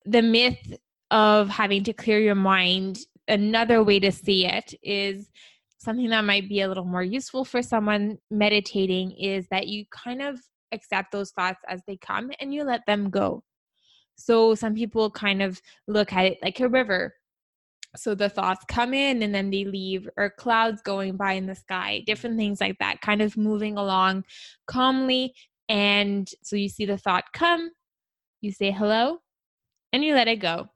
the 0.04 0.20
myth 0.20 0.74
of 1.10 1.48
having 1.48 1.82
to 1.82 1.94
clear 1.94 2.18
your 2.18 2.34
mind 2.34 2.98
another 3.26 3.82
way 3.82 3.98
to 3.98 4.12
see 4.12 4.46
it 4.46 4.74
is 4.82 5.30
something 5.80 6.10
that 6.10 6.24
might 6.24 6.48
be 6.48 6.60
a 6.60 6.68
little 6.68 6.84
more 6.84 7.02
useful 7.02 7.44
for 7.44 7.62
someone 7.62 8.18
meditating 8.30 9.12
is 9.12 9.46
that 9.50 9.66
you 9.66 9.84
kind 9.90 10.20
of 10.20 10.38
accept 10.72 11.10
those 11.10 11.30
thoughts 11.30 11.60
as 11.68 11.80
they 11.86 11.96
come 11.96 12.30
and 12.38 12.54
you 12.54 12.64
let 12.64 12.84
them 12.86 13.10
go. 13.10 13.42
So 14.16 14.54
some 14.54 14.74
people 14.74 15.10
kind 15.10 15.42
of 15.42 15.60
look 15.88 16.12
at 16.12 16.26
it 16.26 16.38
like 16.42 16.60
a 16.60 16.68
river. 16.68 17.14
So 17.96 18.14
the 18.14 18.28
thoughts 18.28 18.64
come 18.68 18.92
in 18.92 19.22
and 19.22 19.34
then 19.34 19.50
they 19.50 19.64
leave 19.64 20.08
or 20.16 20.30
clouds 20.30 20.82
going 20.82 21.16
by 21.16 21.32
in 21.32 21.46
the 21.46 21.56
sky 21.56 22.02
different 22.06 22.36
things 22.36 22.60
like 22.60 22.78
that 22.78 23.00
kind 23.00 23.20
of 23.20 23.36
moving 23.36 23.76
along 23.76 24.24
calmly 24.68 25.34
and 25.68 26.30
so 26.42 26.54
you 26.54 26.68
see 26.68 26.84
the 26.84 26.96
thought 26.96 27.24
come 27.32 27.70
you 28.42 28.52
say 28.52 28.70
hello 28.70 29.18
and 29.92 30.04
you 30.04 30.14
let 30.14 30.28
it 30.28 30.36
go 30.36 30.68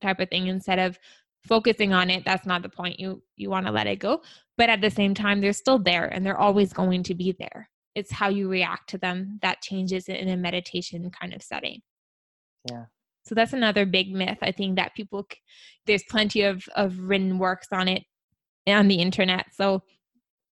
type 0.00 0.20
of 0.20 0.30
thing 0.30 0.46
instead 0.46 0.78
of 0.78 0.98
focusing 1.46 1.92
on 1.92 2.10
it 2.10 2.24
that's 2.24 2.46
not 2.46 2.62
the 2.62 2.68
point 2.68 2.98
you 2.98 3.22
you 3.36 3.50
want 3.50 3.66
to 3.66 3.72
let 3.72 3.86
it 3.86 3.98
go 3.98 4.22
but 4.56 4.68
at 4.68 4.80
the 4.80 4.90
same 4.90 5.14
time 5.14 5.40
they're 5.40 5.52
still 5.52 5.78
there 5.78 6.06
and 6.06 6.24
they're 6.24 6.40
always 6.40 6.72
going 6.72 7.02
to 7.02 7.14
be 7.14 7.34
there 7.38 7.68
it's 7.94 8.10
how 8.10 8.28
you 8.28 8.48
react 8.48 8.88
to 8.88 8.98
them 8.98 9.38
that 9.42 9.60
changes 9.62 10.08
in 10.08 10.28
a 10.28 10.36
meditation 10.36 11.10
kind 11.10 11.34
of 11.34 11.42
setting 11.42 11.80
yeah 12.70 12.84
so 13.24 13.34
that's 13.34 13.54
another 13.54 13.86
big 13.86 14.12
myth. 14.12 14.38
I 14.42 14.52
think 14.52 14.76
that 14.76 14.94
people, 14.94 15.26
there's 15.86 16.04
plenty 16.04 16.42
of, 16.42 16.68
of 16.76 16.98
written 16.98 17.38
works 17.38 17.68
on 17.72 17.88
it 17.88 18.04
on 18.66 18.88
the 18.88 18.96
internet. 18.96 19.46
So 19.54 19.82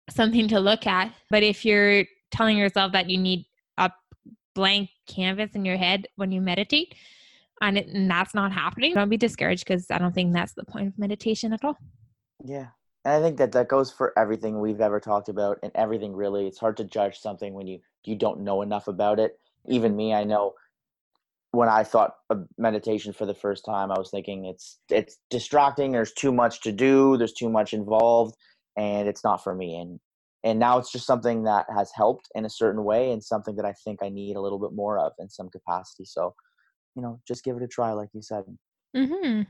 something 0.09 0.47
to 0.49 0.59
look 0.59 0.87
at. 0.87 1.13
But 1.29 1.43
if 1.43 1.65
you're 1.65 2.05
telling 2.31 2.57
yourself 2.57 2.93
that 2.93 3.09
you 3.09 3.17
need 3.17 3.45
a 3.77 3.91
blank 4.55 4.89
canvas 5.07 5.51
in 5.53 5.65
your 5.65 5.77
head 5.77 6.07
when 6.15 6.31
you 6.31 6.41
meditate, 6.41 6.95
and, 7.61 7.77
it, 7.77 7.87
and 7.87 8.09
that's 8.09 8.33
not 8.33 8.51
happening, 8.51 8.93
don't 8.93 9.09
be 9.09 9.17
discouraged 9.17 9.65
because 9.65 9.89
I 9.89 9.97
don't 9.97 10.13
think 10.13 10.33
that's 10.33 10.53
the 10.53 10.65
point 10.65 10.87
of 10.87 10.97
meditation 10.97 11.53
at 11.53 11.63
all. 11.63 11.77
Yeah. 12.43 12.67
And 13.05 13.15
I 13.15 13.21
think 13.21 13.37
that 13.37 13.51
that 13.53 13.67
goes 13.67 13.91
for 13.91 14.13
everything 14.17 14.59
we've 14.59 14.81
ever 14.81 14.99
talked 14.99 15.29
about 15.29 15.59
and 15.63 15.71
everything 15.75 16.15
really. 16.15 16.47
It's 16.47 16.59
hard 16.59 16.77
to 16.77 16.83
judge 16.83 17.19
something 17.19 17.53
when 17.53 17.67
you 17.67 17.79
you 18.03 18.15
don't 18.15 18.41
know 18.41 18.61
enough 18.61 18.87
about 18.87 19.19
it. 19.19 19.39
Even 19.67 19.95
me, 19.95 20.13
I 20.13 20.23
know 20.23 20.53
when 21.51 21.67
I 21.67 21.83
thought 21.83 22.15
of 22.29 22.47
meditation 22.57 23.13
for 23.13 23.25
the 23.25 23.33
first 23.33 23.65
time, 23.65 23.91
I 23.91 23.99
was 23.99 24.09
thinking 24.09 24.45
it's 24.45 24.79
it's 24.89 25.17
distracting. 25.29 25.91
There's 25.91 26.13
too 26.13 26.31
much 26.31 26.61
to 26.61 26.71
do. 26.71 27.17
There's 27.17 27.33
too 27.33 27.49
much 27.49 27.73
involved, 27.73 28.35
and 28.77 29.07
it's 29.07 29.23
not 29.23 29.43
for 29.43 29.53
me. 29.53 29.79
And 29.79 29.99
and 30.43 30.59
now 30.59 30.77
it's 30.77 30.91
just 30.91 31.05
something 31.05 31.43
that 31.43 31.65
has 31.75 31.91
helped 31.93 32.29
in 32.35 32.45
a 32.45 32.49
certain 32.49 32.83
way, 32.83 33.11
and 33.11 33.23
something 33.23 33.55
that 33.57 33.65
I 33.65 33.73
think 33.73 33.99
I 34.01 34.09
need 34.09 34.35
a 34.35 34.41
little 34.41 34.59
bit 34.59 34.73
more 34.73 34.97
of 34.97 35.13
in 35.19 35.29
some 35.29 35.49
capacity. 35.49 36.05
So, 36.05 36.33
you 36.95 37.01
know, 37.01 37.19
just 37.27 37.43
give 37.43 37.57
it 37.57 37.63
a 37.63 37.67
try, 37.67 37.91
like 37.91 38.09
you 38.13 38.21
said. 38.21 38.43
mm-hmm. 38.95 39.41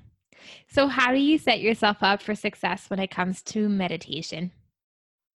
So, 0.69 0.87
how 0.87 1.11
do 1.11 1.19
you 1.19 1.37
set 1.37 1.59
yourself 1.59 1.97
up 2.01 2.21
for 2.21 2.35
success 2.35 2.89
when 2.89 2.99
it 2.99 3.11
comes 3.11 3.41
to 3.43 3.69
meditation? 3.69 4.51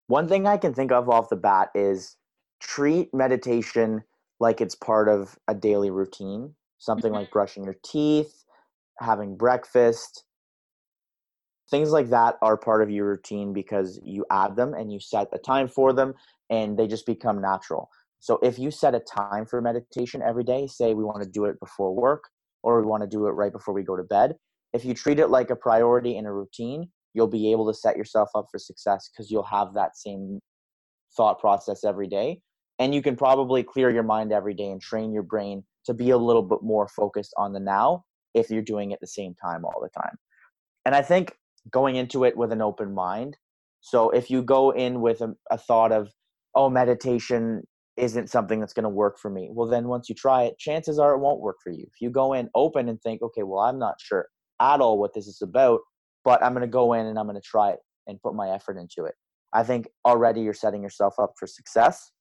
One 0.07 0.27
thing 0.27 0.45
I 0.45 0.57
can 0.57 0.73
think 0.73 0.91
of 0.91 1.09
off 1.09 1.29
the 1.29 1.35
bat 1.35 1.69
is 1.73 2.17
treat 2.61 3.13
meditation 3.13 4.03
like 4.39 4.61
it's 4.61 4.75
part 4.75 5.07
of 5.07 5.37
a 5.47 5.55
daily 5.55 5.89
routine, 5.89 6.53
something 6.77 7.11
mm-hmm. 7.11 7.21
like 7.21 7.31
brushing 7.31 7.63
your 7.63 7.77
teeth, 7.83 8.43
having 8.99 9.35
breakfast. 9.35 10.25
Things 11.69 11.91
like 11.91 12.09
that 12.09 12.37
are 12.41 12.57
part 12.57 12.83
of 12.83 12.91
your 12.91 13.07
routine 13.07 13.53
because 13.53 13.99
you 14.03 14.25
add 14.29 14.55
them 14.55 14.73
and 14.73 14.91
you 14.91 14.99
set 14.99 15.29
a 15.31 15.37
time 15.37 15.67
for 15.67 15.93
them 15.93 16.13
and 16.49 16.77
they 16.77 16.87
just 16.87 17.05
become 17.05 17.41
natural. 17.41 17.89
So 18.23 18.39
if 18.41 18.57
you 18.57 18.71
set 18.71 18.95
a 18.95 19.01
time 19.01 19.45
for 19.45 19.61
meditation 19.61 20.21
every 20.21 20.45
day, 20.45 20.65
say 20.65 20.93
we 20.93 21.03
want 21.03 21.21
to 21.23 21.29
do 21.29 21.43
it 21.43 21.59
before 21.59 21.93
work 21.93 22.23
or 22.63 22.79
we 22.79 22.87
want 22.87 23.03
to 23.03 23.07
do 23.07 23.27
it 23.27 23.31
right 23.31 23.51
before 23.51 23.73
we 23.73 23.83
go 23.83 23.97
to 23.97 24.03
bed, 24.03 24.35
if 24.71 24.85
you 24.85 24.93
treat 24.93 25.19
it 25.19 25.27
like 25.27 25.49
a 25.49 25.57
priority 25.57 26.17
and 26.17 26.25
a 26.25 26.31
routine, 26.31 26.89
you'll 27.13 27.27
be 27.27 27.51
able 27.51 27.67
to 27.67 27.77
set 27.77 27.97
yourself 27.97 28.29
up 28.33 28.45
for 28.49 28.59
success 28.59 29.09
because 29.09 29.29
you'll 29.29 29.43
have 29.43 29.73
that 29.73 29.97
same 29.97 30.39
thought 31.17 31.37
process 31.37 31.83
every 31.83 32.07
day 32.07 32.39
and 32.79 32.95
you 32.95 33.01
can 33.01 33.17
probably 33.17 33.61
clear 33.61 33.89
your 33.89 34.03
mind 34.03 34.31
every 34.31 34.53
day 34.53 34.71
and 34.71 34.79
train 34.79 35.11
your 35.11 35.23
brain 35.23 35.61
to 35.85 35.93
be 35.93 36.11
a 36.11 36.17
little 36.17 36.43
bit 36.43 36.59
more 36.61 36.87
focused 36.87 37.33
on 37.35 37.51
the 37.51 37.59
now 37.59 38.05
if 38.33 38.49
you're 38.49 38.61
doing 38.61 38.91
it 38.91 39.01
the 39.01 39.05
same 39.05 39.35
time 39.35 39.65
all 39.65 39.81
the 39.81 39.89
time. 40.01 40.15
And 40.85 40.95
i 40.95 41.01
think 41.01 41.35
going 41.69 41.97
into 41.97 42.23
it 42.23 42.37
with 42.37 42.53
an 42.53 42.61
open 42.61 42.93
mind 42.93 43.35
so 43.81 44.11
if 44.11 44.29
you 44.29 44.41
go 44.41 44.71
in 44.71 45.01
with 45.01 45.19
a, 45.19 45.35
a 45.51 45.57
thought 45.57 45.91
of 45.91 46.13
oh 46.55 46.69
meditation 46.69 47.63
isn't 47.97 48.29
something 48.29 48.59
that's 48.59 48.73
going 48.73 48.83
to 48.83 48.89
work 48.89 49.19
for 49.19 49.29
me 49.29 49.49
well 49.51 49.67
then 49.67 49.87
once 49.87 50.09
you 50.09 50.15
try 50.15 50.43
it 50.43 50.57
chances 50.57 50.97
are 50.97 51.13
it 51.13 51.19
won't 51.19 51.41
work 51.41 51.57
for 51.63 51.71
you 51.71 51.83
if 51.83 52.01
you 52.01 52.09
go 52.09 52.33
in 52.33 52.49
open 52.55 52.89
and 52.89 53.01
think 53.01 53.21
okay 53.21 53.43
well 53.43 53.59
i'm 53.59 53.77
not 53.77 53.95
sure 54.01 54.27
at 54.59 54.81
all 54.81 54.97
what 54.97 55.13
this 55.13 55.27
is 55.27 55.41
about 55.41 55.79
but 56.23 56.43
i'm 56.43 56.53
going 56.53 56.61
to 56.61 56.67
go 56.67 56.93
in 56.93 57.05
and 57.05 57.19
i'm 57.19 57.27
going 57.27 57.39
to 57.39 57.47
try 57.47 57.69
it 57.69 57.79
and 58.07 58.21
put 58.21 58.33
my 58.33 58.49
effort 58.49 58.77
into 58.77 59.05
it 59.05 59.13
i 59.53 59.61
think 59.61 59.87
already 60.05 60.41
you're 60.41 60.53
setting 60.53 60.81
yourself 60.81 61.13
up 61.19 61.33
for 61.37 61.45
success 61.45 62.11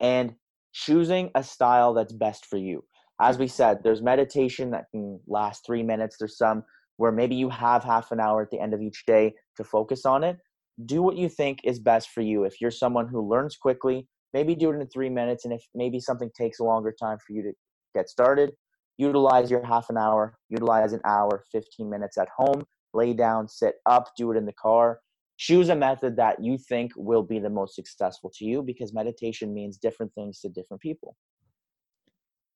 and 0.00 0.34
choosing 0.72 1.30
a 1.34 1.42
style 1.42 1.94
that's 1.94 2.12
best 2.12 2.46
for 2.46 2.56
you. 2.56 2.84
As 3.20 3.38
we 3.38 3.48
said, 3.48 3.82
there's 3.82 4.02
meditation 4.02 4.70
that 4.70 4.84
can 4.90 5.20
last 5.26 5.66
three 5.66 5.82
minutes. 5.82 6.16
There's 6.18 6.38
some 6.38 6.64
where 6.96 7.12
maybe 7.12 7.34
you 7.34 7.48
have 7.48 7.82
half 7.84 8.12
an 8.12 8.20
hour 8.20 8.42
at 8.42 8.50
the 8.50 8.60
end 8.60 8.74
of 8.74 8.80
each 8.80 9.04
day 9.06 9.34
to 9.56 9.64
focus 9.64 10.04
on 10.04 10.24
it. 10.24 10.38
Do 10.84 11.02
what 11.02 11.16
you 11.16 11.28
think 11.28 11.60
is 11.64 11.80
best 11.80 12.10
for 12.10 12.20
you. 12.20 12.44
If 12.44 12.60
you're 12.60 12.70
someone 12.70 13.08
who 13.08 13.28
learns 13.28 13.56
quickly, 13.56 14.06
maybe 14.32 14.54
do 14.54 14.70
it 14.70 14.80
in 14.80 14.86
three 14.88 15.10
minutes. 15.10 15.44
And 15.44 15.54
if 15.54 15.62
maybe 15.74 16.00
something 16.00 16.30
takes 16.36 16.60
a 16.60 16.64
longer 16.64 16.92
time 16.92 17.18
for 17.18 17.32
you 17.32 17.42
to 17.42 17.52
get 17.94 18.08
started, 18.08 18.52
utilize 18.96 19.50
your 19.50 19.64
half 19.64 19.90
an 19.90 19.96
hour, 19.96 20.36
utilize 20.48 20.92
an 20.92 21.00
hour, 21.04 21.44
15 21.52 21.88
minutes 21.88 22.18
at 22.18 22.28
home, 22.36 22.64
lay 22.94 23.12
down, 23.12 23.48
sit 23.48 23.76
up, 23.86 24.10
do 24.16 24.32
it 24.32 24.36
in 24.36 24.46
the 24.46 24.52
car 24.52 25.00
choose 25.38 25.68
a 25.68 25.74
method 25.74 26.16
that 26.16 26.42
you 26.42 26.58
think 26.58 26.92
will 26.96 27.22
be 27.22 27.38
the 27.38 27.48
most 27.48 27.74
successful 27.74 28.30
to 28.34 28.44
you 28.44 28.60
because 28.60 28.92
meditation 28.92 29.54
means 29.54 29.78
different 29.78 30.12
things 30.14 30.40
to 30.40 30.48
different 30.48 30.82
people. 30.82 31.16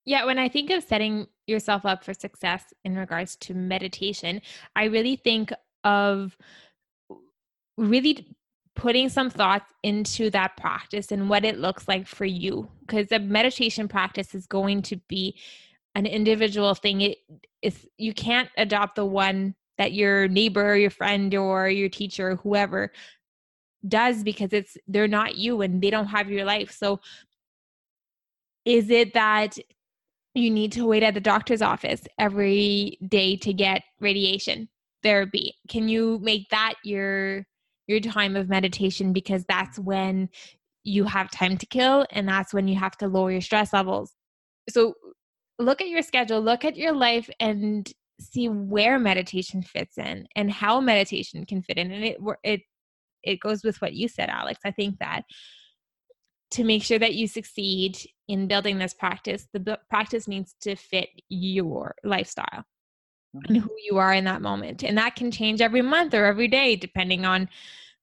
Yeah, 0.04 0.24
when 0.24 0.38
I 0.38 0.48
think 0.48 0.70
of 0.70 0.82
setting 0.82 1.28
yourself 1.46 1.86
up 1.86 2.02
for 2.02 2.12
success 2.12 2.64
in 2.84 2.96
regards 2.96 3.36
to 3.36 3.54
meditation, 3.54 4.42
I 4.74 4.84
really 4.84 5.14
think 5.14 5.52
of 5.84 6.36
really 7.76 8.26
putting 8.74 9.08
some 9.08 9.30
thoughts 9.30 9.72
into 9.82 10.30
that 10.30 10.56
practice 10.56 11.12
and 11.12 11.28
what 11.28 11.44
it 11.44 11.58
looks 11.58 11.86
like 11.88 12.06
for 12.06 12.24
you. 12.24 12.68
Because 12.80 13.08
the 13.08 13.18
meditation 13.18 13.88
practice 13.88 14.34
is 14.34 14.46
going 14.46 14.82
to 14.82 14.96
be 15.08 15.38
an 15.94 16.06
individual 16.06 16.74
thing. 16.74 17.02
It 17.02 17.18
is 17.60 17.88
you 17.98 18.14
can't 18.14 18.48
adopt 18.56 18.96
the 18.96 19.04
one 19.04 19.54
that 19.78 19.92
your 19.92 20.28
neighbor 20.28 20.72
or 20.72 20.76
your 20.76 20.90
friend 20.90 21.34
or 21.34 21.68
your 21.68 21.88
teacher 21.88 22.30
or 22.30 22.36
whoever 22.36 22.92
does 23.86 24.22
because 24.22 24.52
it's 24.52 24.76
they're 24.86 25.08
not 25.08 25.36
you 25.36 25.60
and 25.60 25.82
they 25.82 25.90
don't 25.90 26.06
have 26.06 26.30
your 26.30 26.44
life. 26.44 26.70
So 26.70 27.00
is 28.64 28.90
it 28.90 29.14
that 29.14 29.58
you 30.34 30.50
need 30.50 30.72
to 30.72 30.86
wait 30.86 31.02
at 31.02 31.14
the 31.14 31.20
doctor's 31.20 31.62
office 31.62 32.02
every 32.18 32.98
day 33.06 33.36
to 33.36 33.52
get 33.52 33.82
radiation 34.00 34.68
therapy? 35.02 35.54
Can 35.68 35.88
you 35.88 36.18
make 36.22 36.48
that 36.50 36.74
your 36.84 37.44
your 37.92 38.12
time 38.12 38.36
of 38.36 38.48
meditation 38.48 39.12
because 39.12 39.44
that's 39.48 39.78
when 39.78 40.28
you 40.84 41.04
have 41.04 41.30
time 41.30 41.56
to 41.58 41.66
kill 41.66 42.06
and 42.10 42.28
that's 42.28 42.52
when 42.52 42.66
you 42.66 42.76
have 42.76 42.96
to 42.98 43.08
lower 43.08 43.30
your 43.30 43.40
stress 43.40 43.72
levels. 43.72 44.12
So 44.68 44.94
look 45.58 45.80
at 45.80 45.88
your 45.88 46.02
schedule 46.02 46.40
look 46.40 46.64
at 46.64 46.76
your 46.76 46.92
life 46.92 47.28
and 47.38 47.90
see 48.20 48.48
where 48.48 48.98
meditation 48.98 49.62
fits 49.62 49.98
in 49.98 50.26
and 50.36 50.50
how 50.50 50.80
meditation 50.80 51.44
can 51.46 51.62
fit 51.62 51.78
in. 51.78 51.90
And 51.90 52.04
it 52.04 52.18
it 52.42 52.60
it 53.22 53.40
goes 53.40 53.62
with 53.62 53.80
what 53.80 53.94
you 53.94 54.08
said 54.08 54.28
alex. 54.28 54.60
I 54.64 54.70
think 54.70 54.98
that 54.98 55.22
to 56.52 56.64
make 56.64 56.82
sure 56.82 56.98
that 56.98 57.14
you 57.14 57.26
succeed 57.26 57.98
in 58.28 58.46
building 58.46 58.78
this 58.78 58.94
practice 58.94 59.48
the 59.52 59.78
practice 59.88 60.28
needs 60.28 60.54
to 60.62 60.76
fit 60.76 61.08
your 61.28 61.94
lifestyle 62.04 62.64
and 63.48 63.56
who 63.56 63.70
you 63.90 63.98
are 63.98 64.12
in 64.12 64.24
that 64.24 64.42
moment 64.42 64.82
and 64.84 64.98
that 64.98 65.16
can 65.16 65.30
change 65.30 65.60
every 65.60 65.82
month 65.82 66.14
or 66.14 66.24
every 66.24 66.48
day 66.48 66.76
depending 66.76 67.24
on 67.24 67.48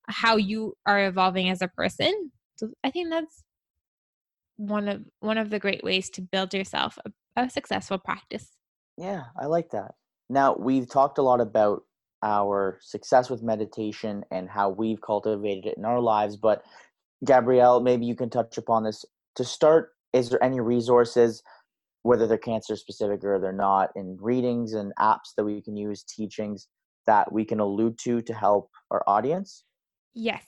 how 0.08 0.38
you 0.38 0.76
are 0.86 1.06
evolving 1.06 1.50
as 1.50 1.62
a 1.62 1.68
person 1.68 2.32
so 2.56 2.70
i 2.84 2.90
think 2.90 3.10
that's 3.10 3.44
one 4.58 4.88
of 4.88 5.02
one 5.20 5.38
of 5.38 5.50
the 5.50 5.60
great 5.60 5.84
ways 5.84 6.10
to 6.10 6.22
build 6.22 6.54
yourself 6.54 6.98
a, 7.06 7.42
a 7.42 7.50
successful 7.50 7.98
practice 7.98 8.58
Yeah, 8.98 9.24
I 9.40 9.46
like 9.46 9.70
that. 9.72 9.96
Now, 10.30 10.56
we've 10.56 10.90
talked 10.90 11.18
a 11.18 11.22
lot 11.24 11.42
about 11.42 11.84
our 12.22 12.80
success 12.82 13.30
with 13.30 13.42
meditation 13.42 14.24
and 14.32 14.50
how 14.50 14.70
we've 14.70 15.02
cultivated 15.02 15.66
it 15.66 15.78
in 15.78 15.86
our 15.86 16.02
lives, 16.02 16.36
but 16.36 16.64
Gabrielle, 17.26 17.80
maybe 17.80 18.06
you 18.06 18.16
can 18.16 18.30
touch 18.30 18.58
upon 18.58 18.84
this. 18.84 19.06
To 19.36 19.46
start, 19.46 19.94
is 20.12 20.30
there 20.30 20.44
any 20.44 20.60
resources, 20.60 21.42
whether 22.04 22.28
they're 22.28 22.38
cancer 22.38 22.76
specific 22.76 23.24
or 23.24 23.40
they're 23.40 23.52
not, 23.52 23.90
in 23.96 24.18
readings 24.20 24.74
and 24.74 24.94
apps 25.00 25.34
that 25.38 25.44
we 25.44 25.62
can 25.62 25.76
use, 25.76 26.04
teachings 26.04 26.68
that 27.08 27.32
we 27.32 27.44
can 27.44 27.60
allude 27.60 27.98
to 28.00 28.22
to 28.22 28.34
help 28.34 28.70
our 28.92 29.04
audience? 29.08 29.64
Yes. 30.14 30.44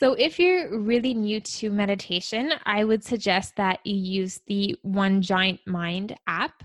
So 0.00 0.12
if 0.14 0.38
you're 0.38 0.78
really 0.80 1.12
new 1.12 1.40
to 1.40 1.70
meditation, 1.70 2.52
I 2.66 2.84
would 2.84 3.02
suggest 3.02 3.56
that 3.56 3.80
you 3.84 3.96
use 3.96 4.40
the 4.46 4.76
One 4.82 5.22
Giant 5.22 5.60
Mind 5.66 6.14
app. 6.28 6.62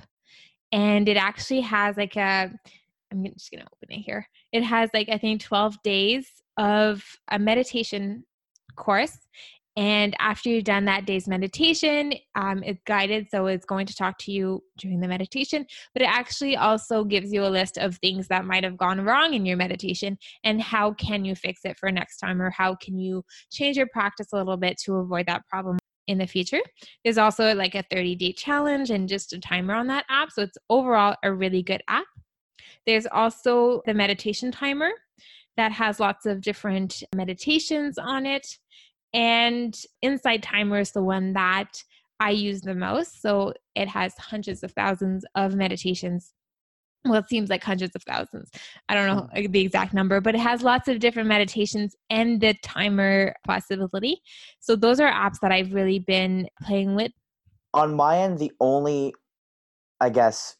And 0.71 1.09
it 1.09 1.17
actually 1.17 1.61
has 1.61 1.97
like 1.97 2.15
a, 2.15 2.51
I'm 3.11 3.25
just 3.25 3.51
going 3.51 3.61
to 3.61 3.69
open 3.73 3.99
it 3.99 4.01
here. 4.01 4.27
It 4.51 4.63
has 4.63 4.89
like, 4.93 5.09
I 5.09 5.17
think 5.17 5.41
12 5.41 5.81
days 5.83 6.27
of 6.57 7.03
a 7.31 7.39
meditation 7.39 8.23
course. 8.75 9.17
And 9.75 10.15
after 10.19 10.49
you've 10.49 10.65
done 10.65 10.85
that 10.85 11.05
day's 11.05 11.27
meditation, 11.27 12.13
um, 12.35 12.61
it's 12.63 12.81
guided. 12.85 13.27
So 13.31 13.47
it's 13.47 13.65
going 13.65 13.87
to 13.87 13.95
talk 13.95 14.17
to 14.19 14.31
you 14.31 14.63
during 14.77 14.99
the 14.99 15.07
meditation, 15.07 15.65
but 15.93 16.03
it 16.03 16.09
actually 16.09 16.55
also 16.55 17.03
gives 17.03 17.33
you 17.33 17.43
a 17.43 17.47
list 17.47 17.77
of 17.77 17.97
things 17.97 18.27
that 18.27 18.45
might 18.45 18.63
have 18.63 18.77
gone 18.77 19.01
wrong 19.01 19.33
in 19.33 19.45
your 19.45 19.57
meditation 19.57 20.17
and 20.43 20.61
how 20.61 20.93
can 20.93 21.25
you 21.25 21.33
fix 21.33 21.61
it 21.63 21.77
for 21.77 21.91
next 21.91 22.17
time 22.17 22.41
or 22.41 22.51
how 22.51 22.75
can 22.75 22.99
you 22.99 23.23
change 23.51 23.77
your 23.77 23.87
practice 23.87 24.27
a 24.31 24.37
little 24.37 24.57
bit 24.57 24.77
to 24.85 24.95
avoid 24.95 25.25
that 25.25 25.47
problem 25.47 25.79
in 26.07 26.17
the 26.17 26.27
future. 26.27 26.59
There's 27.03 27.17
also 27.17 27.55
like 27.55 27.75
a 27.75 27.83
30 27.89 28.15
day 28.15 28.33
challenge 28.33 28.89
and 28.89 29.07
just 29.07 29.33
a 29.33 29.39
timer 29.39 29.73
on 29.73 29.87
that 29.87 30.05
app. 30.09 30.31
So 30.31 30.43
it's 30.43 30.57
overall 30.69 31.15
a 31.23 31.33
really 31.33 31.63
good 31.63 31.81
app. 31.87 32.05
There's 32.85 33.05
also 33.05 33.81
the 33.85 33.93
meditation 33.93 34.51
timer 34.51 34.91
that 35.55 35.71
has 35.71 35.99
lots 35.99 36.25
of 36.25 36.41
different 36.41 37.03
meditations 37.15 37.97
on 37.97 38.25
it. 38.25 38.57
And 39.13 39.75
Insight 40.01 40.41
Timer 40.41 40.79
is 40.79 40.91
the 40.91 41.03
one 41.03 41.33
that 41.33 41.83
I 42.19 42.31
use 42.31 42.61
the 42.61 42.75
most. 42.75 43.21
So 43.21 43.53
it 43.75 43.87
has 43.87 44.13
hundreds 44.17 44.63
of 44.63 44.71
thousands 44.71 45.25
of 45.35 45.55
meditations. 45.55 46.33
Well, 47.05 47.19
it 47.19 47.27
seems 47.27 47.49
like 47.49 47.63
hundreds 47.63 47.95
of 47.95 48.03
thousands. 48.03 48.49
I 48.87 48.95
don't 48.95 49.07
know 49.07 49.27
hmm. 49.33 49.51
the 49.51 49.59
exact 49.59 49.93
number, 49.93 50.21
but 50.21 50.35
it 50.35 50.41
has 50.41 50.63
lots 50.63 50.87
of 50.87 50.99
different 50.99 51.27
meditations 51.27 51.95
and 52.09 52.39
the 52.39 52.55
timer 52.63 53.35
possibility. 53.45 54.21
So 54.61 54.75
those 54.75 54.99
are 55.01 55.11
apps 55.11 55.39
that 55.41 55.51
I've 55.51 55.73
really 55.73 55.99
been 55.99 56.47
playing 56.65 56.95
with. 56.95 57.11
On 57.73 57.93
my 57.93 58.19
end, 58.19 58.39
the 58.39 58.51
only, 58.61 59.13
I 59.99 60.09
guess, 60.09 60.55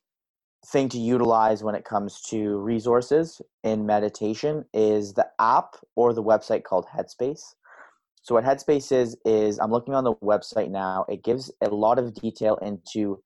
thing 0.65 0.89
to 0.89 0.97
utilize 0.97 1.63
when 1.63 1.75
it 1.75 1.85
comes 1.85 2.21
to 2.21 2.57
resources 2.57 3.41
in 3.63 3.85
meditation 3.85 4.65
is 4.73 5.13
the 5.13 5.27
app 5.39 5.75
or 5.95 6.13
the 6.13 6.23
website 6.23 6.63
called 6.63 6.85
Headspace. 6.85 7.53
So 8.23 8.36
what 8.36 8.45
Headspace 8.45 8.91
is 8.93 9.17
is 9.25 9.59
I'm 9.59 9.71
looking 9.71 9.93
on 9.93 10.05
the 10.05 10.15
website 10.15 10.71
now. 10.71 11.05
It 11.09 11.23
gives 11.23 11.51
a 11.62 11.67
lot 11.67 11.99
of 11.99 12.13
detail 12.13 12.55
into 12.62 13.21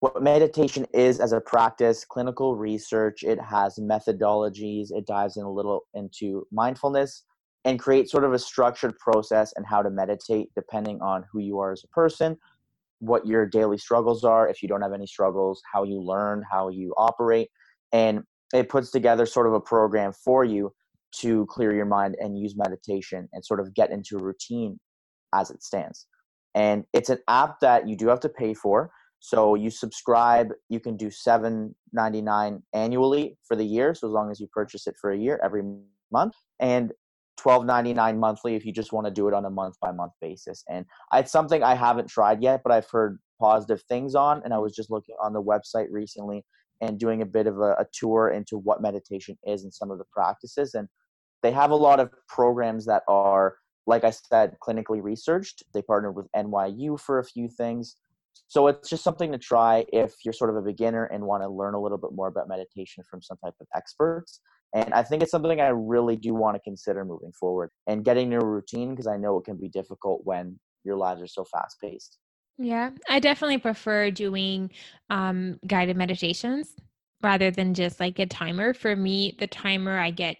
what 0.00 0.22
meditation 0.22 0.86
is 0.94 1.20
as 1.20 1.32
a 1.32 1.40
practice, 1.40 2.04
clinical 2.04 2.56
research. 2.56 3.24
It 3.24 3.38
has 3.42 3.78
methodologies. 3.78 4.90
It 4.90 5.06
dives 5.06 5.36
in 5.36 5.44
a 5.44 5.52
little 5.52 5.82
into 5.92 6.46
mindfulness 6.50 7.24
and 7.66 7.78
creates 7.78 8.10
sort 8.10 8.24
of 8.24 8.32
a 8.32 8.38
structured 8.38 8.96
process 8.98 9.52
and 9.56 9.66
how 9.66 9.82
to 9.82 9.90
meditate 9.90 10.48
depending 10.54 11.02
on 11.02 11.24
who 11.30 11.40
you 11.40 11.58
are 11.58 11.72
as 11.72 11.84
a 11.84 11.88
person, 11.88 12.34
what 13.00 13.26
your 13.26 13.44
daily 13.44 13.76
struggles 13.76 14.24
are, 14.24 14.48
if 14.48 14.62
you 14.62 14.68
don't 14.68 14.80
have 14.80 14.94
any 14.94 15.06
struggles, 15.06 15.60
how 15.70 15.82
you 15.82 16.00
learn, 16.00 16.42
how 16.50 16.70
you 16.70 16.94
operate, 16.96 17.50
and 17.92 18.22
it 18.54 18.70
puts 18.70 18.90
together 18.90 19.26
sort 19.26 19.46
of 19.46 19.52
a 19.52 19.60
program 19.60 20.12
for 20.12 20.42
you 20.42 20.72
to 21.20 21.46
clear 21.46 21.74
your 21.74 21.86
mind 21.86 22.16
and 22.20 22.38
use 22.38 22.54
meditation 22.56 23.28
and 23.32 23.44
sort 23.44 23.60
of 23.60 23.74
get 23.74 23.90
into 23.90 24.18
a 24.18 24.22
routine 24.22 24.78
as 25.34 25.50
it 25.50 25.62
stands. 25.62 26.06
And 26.54 26.84
it's 26.92 27.10
an 27.10 27.18
app 27.28 27.60
that 27.60 27.88
you 27.88 27.96
do 27.96 28.08
have 28.08 28.20
to 28.20 28.28
pay 28.28 28.54
for. 28.54 28.90
So 29.20 29.54
you 29.54 29.70
subscribe, 29.70 30.52
you 30.68 30.80
can 30.80 30.96
do 30.96 31.10
seven 31.10 31.74
ninety 31.92 32.22
nine 32.22 32.62
annually 32.72 33.36
for 33.46 33.56
the 33.56 33.64
year. 33.64 33.94
So 33.94 34.06
as 34.06 34.12
long 34.12 34.30
as 34.30 34.38
you 34.38 34.46
purchase 34.52 34.86
it 34.86 34.94
for 35.00 35.10
a 35.10 35.18
year 35.18 35.40
every 35.42 35.62
month, 36.12 36.34
and 36.60 36.92
twelve 37.36 37.64
ninety 37.64 37.92
nine 37.92 38.18
monthly 38.18 38.54
if 38.54 38.64
you 38.64 38.72
just 38.72 38.92
want 38.92 39.06
to 39.06 39.12
do 39.12 39.26
it 39.28 39.34
on 39.34 39.44
a 39.44 39.50
month 39.50 39.74
by 39.80 39.90
month 39.92 40.12
basis. 40.20 40.62
And 40.68 40.84
it's 41.12 41.32
something 41.32 41.62
I 41.62 41.74
haven't 41.74 42.08
tried 42.08 42.42
yet, 42.42 42.62
but 42.62 42.72
I've 42.72 42.88
heard 42.90 43.18
positive 43.40 43.82
things 43.88 44.14
on. 44.14 44.40
And 44.44 44.54
I 44.54 44.58
was 44.58 44.74
just 44.74 44.90
looking 44.90 45.16
on 45.22 45.32
the 45.32 45.42
website 45.42 45.86
recently 45.90 46.44
and 46.80 46.98
doing 46.98 47.22
a 47.22 47.26
bit 47.26 47.46
of 47.46 47.58
a, 47.58 47.72
a 47.72 47.86
tour 47.92 48.30
into 48.30 48.58
what 48.58 48.82
meditation 48.82 49.36
is 49.44 49.64
and 49.64 49.72
some 49.72 49.90
of 49.90 49.98
the 49.98 50.04
practices. 50.12 50.74
And 50.74 50.88
they 51.42 51.52
have 51.52 51.70
a 51.70 51.76
lot 51.76 52.00
of 52.00 52.10
programs 52.28 52.86
that 52.86 53.02
are, 53.08 53.56
like 53.86 54.04
I 54.04 54.10
said, 54.10 54.56
clinically 54.66 55.02
researched. 55.02 55.62
They 55.74 55.82
partnered 55.82 56.14
with 56.14 56.26
NYU 56.34 56.98
for 57.00 57.18
a 57.18 57.24
few 57.24 57.48
things. 57.48 57.96
So 58.46 58.66
it's 58.68 58.88
just 58.88 59.04
something 59.04 59.32
to 59.32 59.38
try 59.38 59.84
if 59.92 60.14
you're 60.24 60.32
sort 60.32 60.50
of 60.50 60.56
a 60.56 60.62
beginner 60.62 61.04
and 61.04 61.24
want 61.24 61.42
to 61.42 61.48
learn 61.48 61.74
a 61.74 61.80
little 61.80 61.98
bit 61.98 62.12
more 62.12 62.28
about 62.28 62.48
meditation 62.48 63.04
from 63.08 63.20
some 63.20 63.36
type 63.44 63.54
of 63.60 63.66
experts. 63.74 64.40
And 64.74 64.92
I 64.92 65.02
think 65.02 65.22
it's 65.22 65.32
something 65.32 65.60
I 65.60 65.68
really 65.68 66.16
do 66.16 66.34
want 66.34 66.56
to 66.56 66.60
consider 66.60 67.04
moving 67.04 67.32
forward 67.32 67.70
and 67.86 68.04
getting 68.04 68.32
a 68.34 68.40
routine 68.40 68.90
because 68.90 69.06
I 69.06 69.16
know 69.16 69.38
it 69.38 69.44
can 69.44 69.56
be 69.56 69.68
difficult 69.68 70.20
when 70.24 70.58
your 70.84 70.96
lives 70.96 71.22
are 71.22 71.26
so 71.26 71.44
fast 71.44 71.80
paced. 71.80 72.18
Yeah, 72.58 72.90
I 73.08 73.20
definitely 73.20 73.58
prefer 73.58 74.10
doing 74.10 74.70
um, 75.10 75.60
guided 75.66 75.96
meditations 75.96 76.74
rather 77.22 77.50
than 77.50 77.72
just 77.74 78.00
like 78.00 78.18
a 78.18 78.26
timer. 78.26 78.74
For 78.74 78.96
me, 78.96 79.36
the 79.38 79.46
timer 79.46 79.96
I 79.96 80.10
get, 80.10 80.36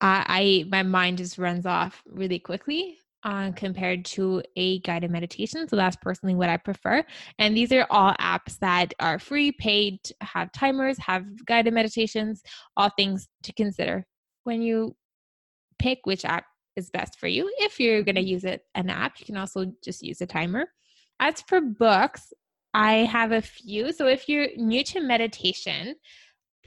I, 0.00 0.24
I 0.28 0.68
my 0.68 0.82
mind 0.82 1.18
just 1.18 1.38
runs 1.38 1.64
off 1.64 2.02
really 2.06 2.40
quickly 2.40 2.98
uh, 3.22 3.52
compared 3.52 4.04
to 4.04 4.42
a 4.56 4.80
guided 4.80 5.12
meditation. 5.12 5.68
So 5.68 5.76
that's 5.76 5.96
personally 6.02 6.34
what 6.34 6.48
I 6.48 6.56
prefer. 6.56 7.04
And 7.38 7.56
these 7.56 7.70
are 7.72 7.86
all 7.88 8.12
apps 8.20 8.58
that 8.58 8.92
are 8.98 9.20
free, 9.20 9.52
paid, 9.52 10.00
have 10.22 10.50
timers, 10.50 10.98
have 10.98 11.24
guided 11.46 11.72
meditations, 11.72 12.42
all 12.76 12.90
things 12.96 13.28
to 13.44 13.52
consider 13.52 14.06
when 14.42 14.60
you 14.60 14.96
pick 15.78 16.00
which 16.04 16.24
app 16.24 16.44
is 16.76 16.90
best 16.90 17.18
for 17.18 17.26
you. 17.28 17.52
If 17.58 17.78
you're 17.80 18.02
going 18.02 18.14
to 18.16 18.22
use 18.22 18.44
it 18.44 18.62
an 18.74 18.90
app, 18.90 19.20
you 19.20 19.26
can 19.26 19.36
also 19.36 19.72
just 19.82 20.02
use 20.02 20.20
a 20.20 20.26
timer. 20.26 20.66
As 21.20 21.40
for 21.42 21.60
books, 21.60 22.32
I 22.72 23.04
have 23.04 23.32
a 23.32 23.42
few. 23.42 23.92
So 23.92 24.06
if 24.06 24.28
you're 24.28 24.48
new 24.56 24.82
to 24.84 25.00
meditation, 25.00 25.94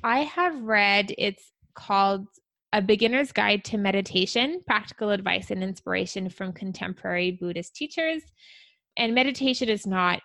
I 0.03 0.19
have 0.19 0.61
read 0.61 1.13
it's 1.17 1.51
called 1.73 2.27
A 2.71 2.81
Beginner's 2.81 3.31
Guide 3.31 3.63
to 3.65 3.77
Meditation: 3.77 4.61
Practical 4.65 5.09
Advice 5.09 5.51
and 5.51 5.63
Inspiration 5.63 6.29
from 6.29 6.53
Contemporary 6.53 7.31
Buddhist 7.31 7.75
Teachers. 7.75 8.23
And 8.97 9.13
meditation 9.13 9.69
is 9.69 9.85
not 9.85 10.21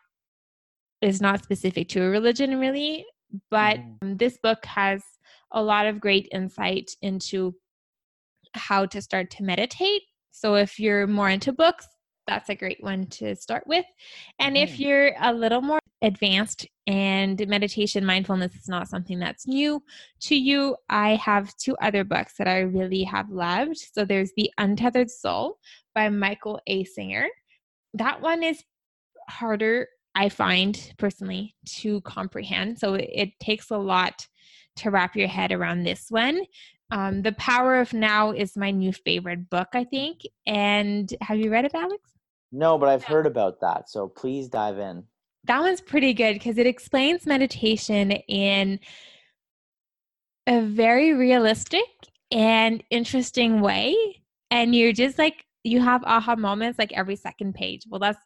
is 1.01 1.21
not 1.21 1.43
specific 1.43 1.89
to 1.89 2.03
a 2.05 2.09
religion 2.09 2.61
really, 2.61 3.05
but 3.51 3.81
Mhm. 3.81 4.19
this 4.19 4.39
book 4.39 4.65
has 4.67 5.03
a 5.51 5.63
lot 5.63 5.87
of 5.87 6.01
great 6.01 6.29
insight 6.33 6.93
into 7.03 7.57
how 8.55 8.87
to 8.87 9.03
start 9.03 9.31
to 9.33 9.43
meditate. 9.43 10.03
So 10.31 10.55
if 10.55 10.79
you're 10.79 11.07
more 11.07 11.29
into 11.29 11.53
books, 11.53 11.87
that's 12.27 12.49
a 12.49 12.55
great 12.55 12.83
one 12.83 13.07
to 13.07 13.35
start 13.35 13.65
with. 13.67 13.85
And 14.39 14.57
if 14.57 14.73
Mhm. 14.73 14.79
you're 14.79 15.13
a 15.21 15.33
little 15.33 15.61
more 15.61 15.81
advanced 16.03 16.67
and 16.87 17.47
meditation 17.49 18.05
mindfulness 18.05 18.55
is 18.55 18.69
not 18.69 18.89
something 18.89 19.19
that's 19.19 19.47
new 19.47 19.83
to 20.21 20.37
you, 20.37 20.77
I 20.89 21.17
have 21.17 21.57
two 21.57 21.77
other 21.83 22.05
books 22.05 22.35
that 22.39 22.49
I 22.49 22.61
really 22.61 23.05
have 23.05 23.31
loved. 23.31 23.77
So 23.77 24.05
there's 24.05 24.33
The 24.37 24.51
Untethered 24.59 25.11
Soul 25.11 25.59
by 25.95 26.09
Michael 26.09 26.61
A. 26.67 26.85
Singer. 26.85 27.29
That 27.95 28.21
one 28.21 28.43
is 28.43 28.63
harder, 29.29 29.89
I 30.15 30.29
find 30.29 30.95
personally, 30.99 31.57
to 31.81 32.01
comprehend. 32.03 32.79
So 32.79 32.95
it, 32.95 33.11
it 33.13 33.41
takes 33.41 33.71
a 33.71 33.79
lot 33.79 34.27
to 34.77 34.91
wrap 34.91 35.15
your 35.15 35.29
head 35.29 35.53
around 35.53 35.83
this 35.83 36.07
one. 36.11 36.45
Um, 36.93 37.23
the 37.23 37.33
Power 37.33 37.81
of 37.81 37.95
Now 37.95 38.33
is 38.33 38.55
my 38.55 38.71
new 38.71 38.93
favorite 38.93 39.49
book, 39.49 39.69
I 39.73 39.85
think. 39.85 40.21
And 40.47 41.13
have 41.23 41.39
you 41.39 41.51
read 41.51 41.65
it, 41.65 41.75
Alex? 41.75 42.03
No, 42.53 42.77
but 42.77 42.91
I've 42.91 43.03
heard 43.03 43.27
about 43.27 43.61
that. 43.63 43.89
So 43.89 44.09
please 44.09 44.49
dive 44.49 44.79
in. 44.79 45.05
That 45.45 45.61
one's 45.61 45.81
pretty 45.81 46.13
good 46.13 46.35
because 46.35 46.59
it 46.59 46.67
explains 46.67 47.25
meditation 47.25 48.13
in 48.13 48.79
a 50.47 50.61
very 50.61 51.15
realistic 51.15 51.81
and 52.31 52.85
interesting 52.91 53.63
way. 53.63 53.97
And 54.51 54.75
you're 54.75 54.93
just 54.93 55.19
like, 55.19 55.47
you 55.65 55.81
have 55.81 56.05
aha 56.05 56.37
moments 56.37 56.79
like 56.79 56.93
every 56.93 57.17
second 57.17 57.55
page. 57.55 57.87
Well, 57.89 58.01
that's 58.01 58.19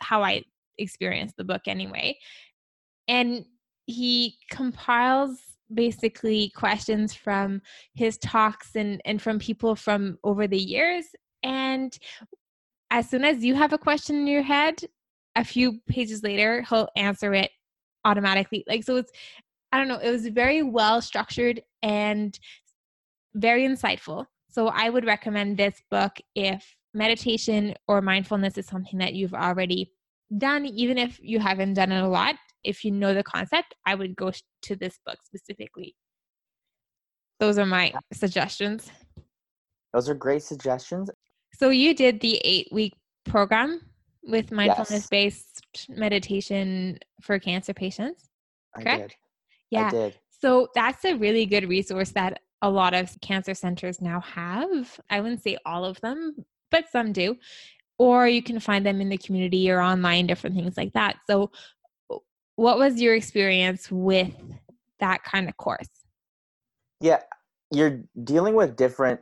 how 0.00 0.22
I 0.22 0.44
experienced 0.78 1.36
the 1.36 1.44
book 1.44 1.62
anyway. 1.66 2.16
And 3.08 3.44
he 3.86 4.38
compiles 4.50 5.40
basically 5.72 6.50
questions 6.54 7.14
from 7.14 7.60
his 7.94 8.18
talks 8.18 8.76
and, 8.76 9.00
and 9.04 9.20
from 9.20 9.38
people 9.38 9.74
from 9.74 10.18
over 10.24 10.46
the 10.46 10.58
years. 10.58 11.06
And 11.42 11.96
as 12.90 13.08
soon 13.08 13.24
as 13.24 13.44
you 13.44 13.54
have 13.54 13.72
a 13.72 13.78
question 13.78 14.16
in 14.16 14.26
your 14.26 14.42
head, 14.42 14.76
a 15.36 15.44
few 15.44 15.80
pages 15.88 16.22
later, 16.22 16.62
he'll 16.62 16.88
answer 16.96 17.34
it 17.34 17.50
automatically. 18.04 18.64
Like, 18.68 18.84
so 18.84 18.96
it's, 18.96 19.12
I 19.72 19.78
don't 19.78 19.88
know, 19.88 19.98
it 19.98 20.10
was 20.10 20.28
very 20.28 20.62
well 20.62 21.00
structured 21.00 21.62
and 21.82 22.38
very 23.34 23.66
insightful. 23.66 24.26
So 24.50 24.68
I 24.68 24.90
would 24.90 25.04
recommend 25.04 25.56
this 25.56 25.82
book 25.90 26.12
if 26.36 26.76
meditation 26.92 27.74
or 27.88 28.00
mindfulness 28.00 28.56
is 28.56 28.66
something 28.66 29.00
that 29.00 29.14
you've 29.14 29.34
already 29.34 29.90
done, 30.38 30.64
even 30.64 30.96
if 30.96 31.18
you 31.20 31.40
haven't 31.40 31.74
done 31.74 31.90
it 31.90 32.02
a 32.02 32.08
lot. 32.08 32.36
If 32.64 32.84
you 32.84 32.90
know 32.90 33.14
the 33.14 33.22
concept, 33.22 33.74
I 33.86 33.94
would 33.94 34.16
go 34.16 34.32
to 34.62 34.76
this 34.76 34.98
book 35.04 35.18
specifically. 35.24 35.94
Those 37.40 37.58
are 37.58 37.66
my 37.66 37.92
suggestions. 38.12 38.90
Those 39.92 40.08
are 40.08 40.14
great 40.14 40.42
suggestions. 40.42 41.10
So 41.52 41.70
you 41.70 41.94
did 41.94 42.20
the 42.20 42.40
eight 42.44 42.68
week 42.72 42.94
program 43.24 43.80
with 44.22 44.50
mindfulness 44.50 45.06
based 45.06 45.66
yes. 45.88 45.98
meditation 45.98 46.98
for 47.20 47.38
cancer 47.38 47.74
patients. 47.74 48.28
Correct? 48.74 49.16
Yeah. 49.70 49.86
I 49.86 49.90
did. 49.90 50.18
So 50.40 50.68
that's 50.74 51.04
a 51.04 51.14
really 51.14 51.46
good 51.46 51.68
resource 51.68 52.10
that 52.12 52.40
a 52.62 52.70
lot 52.70 52.94
of 52.94 53.14
cancer 53.20 53.54
centers 53.54 54.00
now 54.00 54.20
have. 54.20 55.00
I 55.10 55.20
wouldn't 55.20 55.42
say 55.42 55.58
all 55.64 55.84
of 55.84 56.00
them, 56.00 56.44
but 56.70 56.90
some 56.90 57.12
do. 57.12 57.36
Or 57.98 58.26
you 58.26 58.42
can 58.42 58.58
find 58.58 58.84
them 58.84 59.00
in 59.00 59.08
the 59.08 59.18
community 59.18 59.70
or 59.70 59.80
online, 59.80 60.26
different 60.26 60.56
things 60.56 60.76
like 60.76 60.92
that. 60.94 61.16
So, 61.28 61.50
what 62.56 62.78
was 62.78 63.00
your 63.00 63.14
experience 63.14 63.90
with 63.90 64.34
that 65.00 65.22
kind 65.24 65.48
of 65.48 65.56
course? 65.56 65.88
Yeah, 67.00 67.20
you're 67.72 68.02
dealing 68.22 68.54
with 68.54 68.76
different 68.76 69.20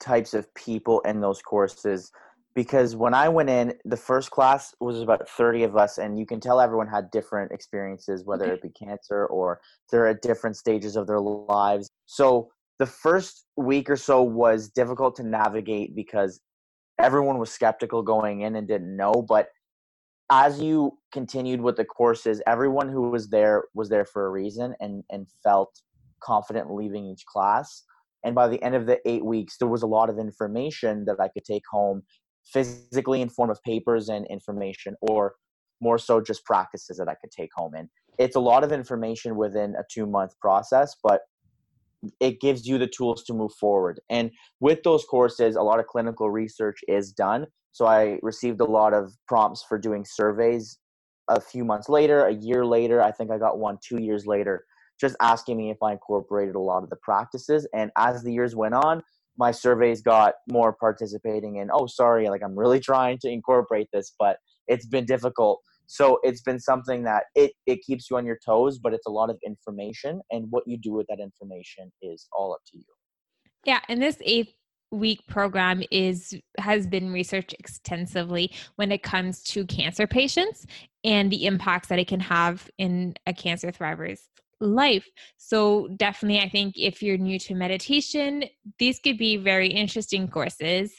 types 0.00 0.34
of 0.34 0.52
people 0.54 1.00
in 1.00 1.20
those 1.20 1.42
courses 1.42 2.10
because 2.54 2.96
when 2.96 3.14
I 3.14 3.28
went 3.28 3.48
in, 3.48 3.74
the 3.84 3.96
first 3.96 4.30
class 4.30 4.74
was 4.80 5.00
about 5.00 5.28
30 5.28 5.62
of 5.64 5.76
us, 5.76 5.98
and 5.98 6.18
you 6.18 6.26
can 6.26 6.40
tell 6.40 6.60
everyone 6.60 6.88
had 6.88 7.10
different 7.10 7.52
experiences, 7.52 8.24
whether 8.24 8.44
okay. 8.44 8.54
it 8.54 8.62
be 8.62 8.70
cancer 8.70 9.26
or 9.26 9.60
they're 9.90 10.08
at 10.08 10.22
different 10.22 10.56
stages 10.56 10.96
of 10.96 11.06
their 11.06 11.20
lives. 11.20 11.88
So 12.06 12.50
the 12.78 12.86
first 12.86 13.44
week 13.56 13.88
or 13.88 13.96
so 13.96 14.22
was 14.22 14.68
difficult 14.68 15.14
to 15.16 15.22
navigate 15.22 15.94
because 15.94 16.40
everyone 16.98 17.38
was 17.38 17.52
skeptical 17.52 18.02
going 18.02 18.40
in 18.40 18.56
and 18.56 18.66
didn't 18.66 18.96
know. 18.96 19.24
But 19.26 19.48
as 20.30 20.60
you 20.60 20.96
continued 21.12 21.60
with 21.60 21.76
the 21.76 21.84
courses, 21.84 22.40
everyone 22.46 22.88
who 22.88 23.10
was 23.10 23.28
there 23.28 23.64
was 23.74 23.88
there 23.88 24.04
for 24.04 24.26
a 24.26 24.30
reason 24.30 24.74
and, 24.80 25.02
and 25.10 25.26
felt 25.42 25.80
confident 26.22 26.72
leaving 26.72 27.06
each 27.06 27.24
class. 27.26 27.82
And 28.24 28.34
by 28.34 28.48
the 28.48 28.62
end 28.62 28.74
of 28.74 28.86
the 28.86 28.98
eight 29.08 29.24
weeks, 29.24 29.56
there 29.58 29.68
was 29.68 29.82
a 29.82 29.86
lot 29.86 30.10
of 30.10 30.18
information 30.18 31.04
that 31.06 31.20
I 31.20 31.28
could 31.28 31.44
take 31.44 31.64
home 31.70 32.02
physically 32.44 33.22
in 33.22 33.28
form 33.28 33.50
of 33.50 33.62
papers 33.62 34.08
and 34.08 34.26
information 34.28 34.94
or 35.00 35.34
more 35.80 35.98
so 35.98 36.20
just 36.20 36.44
practices 36.44 36.98
that 36.98 37.08
I 37.08 37.14
could 37.14 37.30
take 37.30 37.50
home 37.54 37.74
in. 37.74 37.88
It's 38.18 38.36
a 38.36 38.40
lot 38.40 38.64
of 38.64 38.72
information 38.72 39.36
within 39.36 39.74
a 39.76 39.82
two 39.90 40.06
month 40.06 40.38
process, 40.40 40.94
but 41.02 41.22
it 42.20 42.40
gives 42.40 42.66
you 42.66 42.78
the 42.78 42.86
tools 42.86 43.24
to 43.24 43.34
move 43.34 43.52
forward. 43.52 44.00
And 44.08 44.30
with 44.60 44.82
those 44.82 45.04
courses, 45.04 45.56
a 45.56 45.62
lot 45.62 45.80
of 45.80 45.86
clinical 45.86 46.30
research 46.30 46.80
is 46.88 47.12
done. 47.12 47.46
So 47.72 47.86
I 47.86 48.18
received 48.22 48.60
a 48.60 48.64
lot 48.64 48.94
of 48.94 49.12
prompts 49.28 49.64
for 49.68 49.78
doing 49.78 50.04
surveys 50.04 50.78
a 51.28 51.40
few 51.40 51.64
months 51.64 51.88
later, 51.88 52.26
a 52.26 52.32
year 52.32 52.64
later. 52.64 53.02
I 53.02 53.12
think 53.12 53.30
I 53.30 53.38
got 53.38 53.58
one 53.58 53.78
two 53.86 54.00
years 54.00 54.26
later, 54.26 54.64
just 55.00 55.14
asking 55.20 55.56
me 55.56 55.70
if 55.70 55.76
I 55.82 55.92
incorporated 55.92 56.56
a 56.56 56.60
lot 56.60 56.82
of 56.82 56.90
the 56.90 56.96
practices. 56.96 57.68
And 57.74 57.90
as 57.96 58.22
the 58.22 58.32
years 58.32 58.56
went 58.56 58.74
on, 58.74 59.02
my 59.40 59.50
surveys 59.50 60.02
got 60.02 60.34
more 60.50 60.72
participating 60.72 61.56
in 61.56 61.70
oh 61.72 61.86
sorry 61.86 62.28
like 62.28 62.42
i'm 62.44 62.56
really 62.56 62.78
trying 62.78 63.18
to 63.18 63.28
incorporate 63.28 63.88
this 63.92 64.12
but 64.18 64.36
it's 64.68 64.86
been 64.86 65.06
difficult 65.06 65.60
so 65.90 66.20
it's 66.22 66.40
been 66.42 66.60
something 66.60 67.02
that 67.02 67.24
it 67.34 67.52
it 67.66 67.80
keeps 67.82 68.08
you 68.08 68.16
on 68.16 68.24
your 68.24 68.38
toes 68.44 68.78
but 68.78 68.94
it's 68.94 69.06
a 69.06 69.10
lot 69.10 69.28
of 69.28 69.38
information 69.44 70.20
and 70.30 70.46
what 70.50 70.62
you 70.66 70.78
do 70.78 70.92
with 70.92 71.06
that 71.08 71.18
information 71.20 71.90
is 72.00 72.28
all 72.32 72.52
up 72.52 72.60
to 72.66 72.78
you 72.78 72.84
yeah 73.64 73.80
and 73.88 74.00
this 74.00 74.18
eighth 74.24 74.54
week 74.92 75.20
program 75.28 75.82
is 75.90 76.34
has 76.58 76.86
been 76.86 77.12
researched 77.12 77.54
extensively 77.58 78.52
when 78.76 78.90
it 78.90 79.02
comes 79.02 79.42
to 79.42 79.64
cancer 79.66 80.06
patients 80.06 80.66
and 81.04 81.30
the 81.30 81.46
impacts 81.46 81.88
that 81.88 81.98
it 81.98 82.08
can 82.08 82.20
have 82.20 82.68
in 82.78 83.14
a 83.26 83.32
cancer 83.32 83.70
thriver's 83.70 84.28
life. 84.60 85.08
So, 85.36 85.88
definitely, 85.96 86.40
I 86.40 86.48
think 86.48 86.74
if 86.76 87.02
you're 87.02 87.16
new 87.16 87.38
to 87.40 87.54
meditation, 87.54 88.44
these 88.78 88.98
could 88.98 89.18
be 89.18 89.36
very 89.36 89.68
interesting 89.68 90.28
courses 90.28 90.92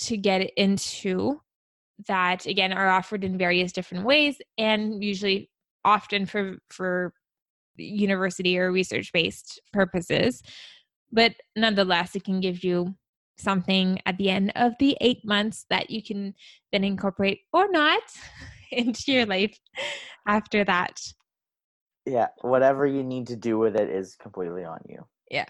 to 0.00 0.16
get 0.16 0.50
into 0.56 1.40
that 2.06 2.46
again 2.46 2.72
are 2.72 2.88
offered 2.88 3.24
in 3.24 3.38
various 3.38 3.72
different 3.72 4.04
ways 4.04 4.40
and 4.58 5.02
usually 5.02 5.50
often 5.84 6.26
for 6.26 6.58
for 6.70 7.12
university 7.76 8.58
or 8.58 8.70
research 8.70 9.12
based 9.12 9.60
purposes 9.72 10.42
but 11.10 11.34
nonetheless 11.56 12.14
it 12.14 12.24
can 12.24 12.40
give 12.40 12.62
you 12.62 12.94
something 13.38 13.98
at 14.06 14.18
the 14.18 14.30
end 14.30 14.52
of 14.56 14.72
the 14.78 14.96
8 15.00 15.24
months 15.24 15.64
that 15.70 15.90
you 15.90 16.02
can 16.02 16.34
then 16.70 16.84
incorporate 16.84 17.40
or 17.52 17.70
not 17.70 18.02
into 18.70 19.12
your 19.12 19.26
life 19.26 19.58
after 20.26 20.64
that 20.64 21.00
yeah, 22.06 22.28
whatever 22.40 22.86
you 22.86 23.02
need 23.02 23.26
to 23.28 23.36
do 23.36 23.58
with 23.58 23.76
it 23.76 23.88
is 23.88 24.16
completely 24.16 24.64
on 24.64 24.80
you. 24.88 25.06
Yeah. 25.30 25.46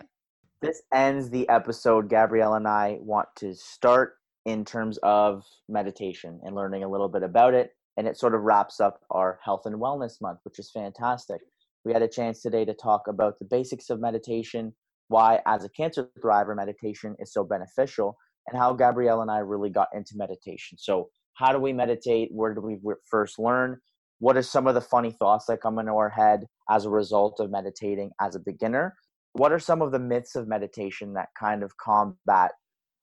This 0.60 0.82
ends 0.92 1.30
the 1.30 1.48
episode. 1.48 2.08
Gabrielle 2.08 2.54
and 2.54 2.68
I 2.68 2.98
want 3.00 3.28
to 3.36 3.54
start 3.54 4.14
in 4.46 4.64
terms 4.64 4.98
of 5.02 5.44
meditation 5.68 6.40
and 6.44 6.54
learning 6.54 6.84
a 6.84 6.88
little 6.88 7.08
bit 7.08 7.22
about 7.22 7.54
it. 7.54 7.70
And 7.96 8.06
it 8.06 8.18
sort 8.18 8.34
of 8.34 8.42
wraps 8.42 8.80
up 8.80 9.00
our 9.10 9.38
health 9.44 9.62
and 9.66 9.76
wellness 9.76 10.20
month, 10.20 10.40
which 10.44 10.58
is 10.58 10.70
fantastic. 10.70 11.40
We 11.84 11.92
had 11.92 12.02
a 12.02 12.08
chance 12.08 12.40
today 12.40 12.64
to 12.64 12.74
talk 12.74 13.02
about 13.08 13.38
the 13.38 13.44
basics 13.44 13.90
of 13.90 14.00
meditation, 14.00 14.72
why, 15.08 15.40
as 15.46 15.64
a 15.64 15.68
cancer 15.68 16.08
thriver, 16.22 16.56
meditation 16.56 17.16
is 17.18 17.32
so 17.32 17.44
beneficial, 17.44 18.16
and 18.48 18.58
how 18.58 18.72
Gabrielle 18.72 19.20
and 19.20 19.30
I 19.30 19.38
really 19.38 19.70
got 19.70 19.88
into 19.92 20.16
meditation. 20.16 20.78
So, 20.78 21.10
how 21.34 21.52
do 21.52 21.58
we 21.58 21.72
meditate? 21.72 22.30
Where 22.32 22.54
do 22.54 22.60
we 22.60 22.78
first 23.10 23.38
learn? 23.38 23.78
what 24.22 24.36
are 24.36 24.42
some 24.42 24.68
of 24.68 24.74
the 24.74 24.80
funny 24.80 25.10
thoughts 25.10 25.46
that 25.46 25.60
come 25.60 25.80
into 25.80 25.90
our 25.90 26.08
head 26.08 26.46
as 26.70 26.84
a 26.84 26.90
result 26.90 27.40
of 27.40 27.50
meditating 27.50 28.08
as 28.20 28.36
a 28.36 28.38
beginner 28.38 28.94
what 29.32 29.50
are 29.50 29.58
some 29.58 29.82
of 29.82 29.92
the 29.92 29.98
myths 29.98 30.36
of 30.36 30.46
meditation 30.46 31.14
that 31.14 31.28
kind 31.38 31.62
of 31.62 31.76
combat 31.76 32.52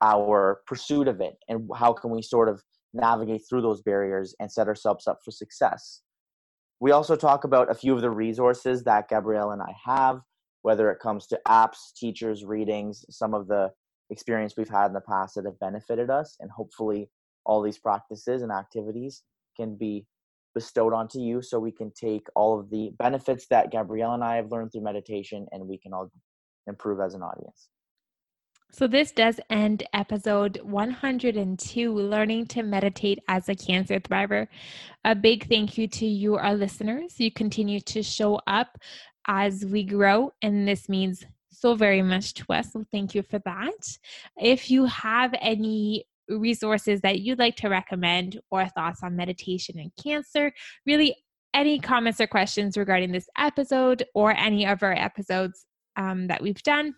our 0.01 0.61
pursuit 0.65 1.07
of 1.07 1.21
it 1.21 1.35
and 1.47 1.69
how 1.75 1.93
can 1.93 2.09
we 2.11 2.21
sort 2.21 2.49
of 2.49 2.61
navigate 2.93 3.41
through 3.47 3.61
those 3.61 3.81
barriers 3.81 4.35
and 4.39 4.51
set 4.51 4.67
ourselves 4.67 5.07
up 5.07 5.19
for 5.23 5.31
success 5.31 6.01
we 6.79 6.91
also 6.91 7.15
talk 7.15 7.43
about 7.43 7.69
a 7.69 7.75
few 7.75 7.93
of 7.93 8.01
the 8.01 8.09
resources 8.09 8.83
that 8.83 9.07
gabrielle 9.07 9.51
and 9.51 9.61
i 9.61 9.73
have 9.85 10.21
whether 10.61 10.89
it 10.91 10.99
comes 10.99 11.27
to 11.27 11.39
apps 11.47 11.93
teachers 11.95 12.43
readings 12.45 13.05
some 13.09 13.33
of 13.33 13.47
the 13.47 13.69
experience 14.09 14.55
we've 14.57 14.69
had 14.69 14.87
in 14.87 14.93
the 14.93 15.01
past 15.01 15.35
that 15.35 15.45
have 15.45 15.59
benefited 15.59 16.09
us 16.09 16.35
and 16.39 16.49
hopefully 16.49 17.09
all 17.45 17.61
these 17.61 17.77
practices 17.77 18.41
and 18.41 18.51
activities 18.51 19.23
can 19.55 19.75
be 19.75 20.05
bestowed 20.55 20.93
onto 20.93 21.19
you 21.19 21.41
so 21.41 21.59
we 21.59 21.71
can 21.71 21.91
take 21.91 22.27
all 22.35 22.59
of 22.59 22.69
the 22.69 22.91
benefits 22.97 23.47
that 23.49 23.71
Gabrielle 23.71 24.13
and 24.13 24.23
I 24.23 24.35
have 24.35 24.51
learned 24.51 24.71
through 24.71 24.83
meditation 24.83 25.47
and 25.51 25.67
we 25.67 25.77
can 25.77 25.93
all 25.93 26.11
improve 26.67 26.99
as 26.99 27.13
an 27.13 27.21
audience. 27.21 27.69
So, 28.71 28.87
this 28.87 29.11
does 29.11 29.39
end 29.49 29.83
episode 29.93 30.59
102 30.61 31.91
Learning 31.91 32.45
to 32.47 32.61
Meditate 32.61 33.17
as 33.27 33.49
a 33.49 33.55
Cancer 33.55 33.99
Thriver. 33.99 34.47
A 35.03 35.15
big 35.15 35.49
thank 35.49 35.75
you 35.77 35.87
to 35.87 36.05
you, 36.05 36.35
our 36.35 36.53
listeners. 36.53 37.19
You 37.19 37.31
continue 37.31 37.79
to 37.81 38.03
show 38.03 38.39
up 38.45 38.77
as 39.27 39.65
we 39.65 39.83
grow, 39.83 40.31
and 40.43 40.67
this 40.67 40.87
means 40.87 41.25
so 41.51 41.73
very 41.73 42.03
much 42.03 42.35
to 42.35 42.45
us. 42.53 42.71
So, 42.73 42.85
thank 42.91 43.15
you 43.15 43.23
for 43.23 43.39
that. 43.39 43.97
If 44.37 44.69
you 44.69 44.85
have 44.85 45.33
any 45.41 46.05
resources 46.29 47.01
that 47.01 47.21
you'd 47.21 47.39
like 47.39 47.55
to 47.57 47.69
recommend 47.69 48.39
or 48.51 48.67
thoughts 48.67 49.01
on 49.01 49.15
meditation 49.15 49.79
and 49.79 49.91
cancer, 50.01 50.53
really 50.85 51.15
any 51.55 51.79
comments 51.79 52.21
or 52.21 52.27
questions 52.27 52.77
regarding 52.77 53.11
this 53.11 53.27
episode 53.35 54.03
or 54.13 54.31
any 54.31 54.67
of 54.67 54.83
our 54.83 54.93
episodes 54.93 55.65
um, 55.97 56.27
that 56.27 56.43
we've 56.43 56.61
done, 56.61 56.93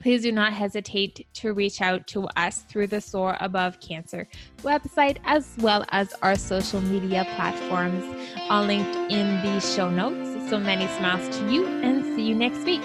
please 0.00 0.22
do 0.22 0.32
not 0.32 0.52
hesitate 0.52 1.26
to 1.34 1.52
reach 1.52 1.80
out 1.80 2.06
to 2.08 2.26
us 2.36 2.62
through 2.68 2.86
the 2.86 3.00
Soar 3.00 3.36
Above 3.40 3.80
Cancer 3.80 4.28
website 4.62 5.18
as 5.24 5.54
well 5.58 5.84
as 5.90 6.14
our 6.22 6.36
social 6.36 6.80
media 6.80 7.26
platforms, 7.34 8.04
all 8.48 8.64
linked 8.64 8.96
in 9.12 9.42
the 9.42 9.60
show 9.60 9.90
notes. 9.90 10.50
So 10.50 10.58
many 10.58 10.86
smiles 10.98 11.36
to 11.38 11.52
you 11.52 11.66
and 11.66 12.04
see 12.04 12.22
you 12.22 12.34
next 12.34 12.64
week. 12.64 12.82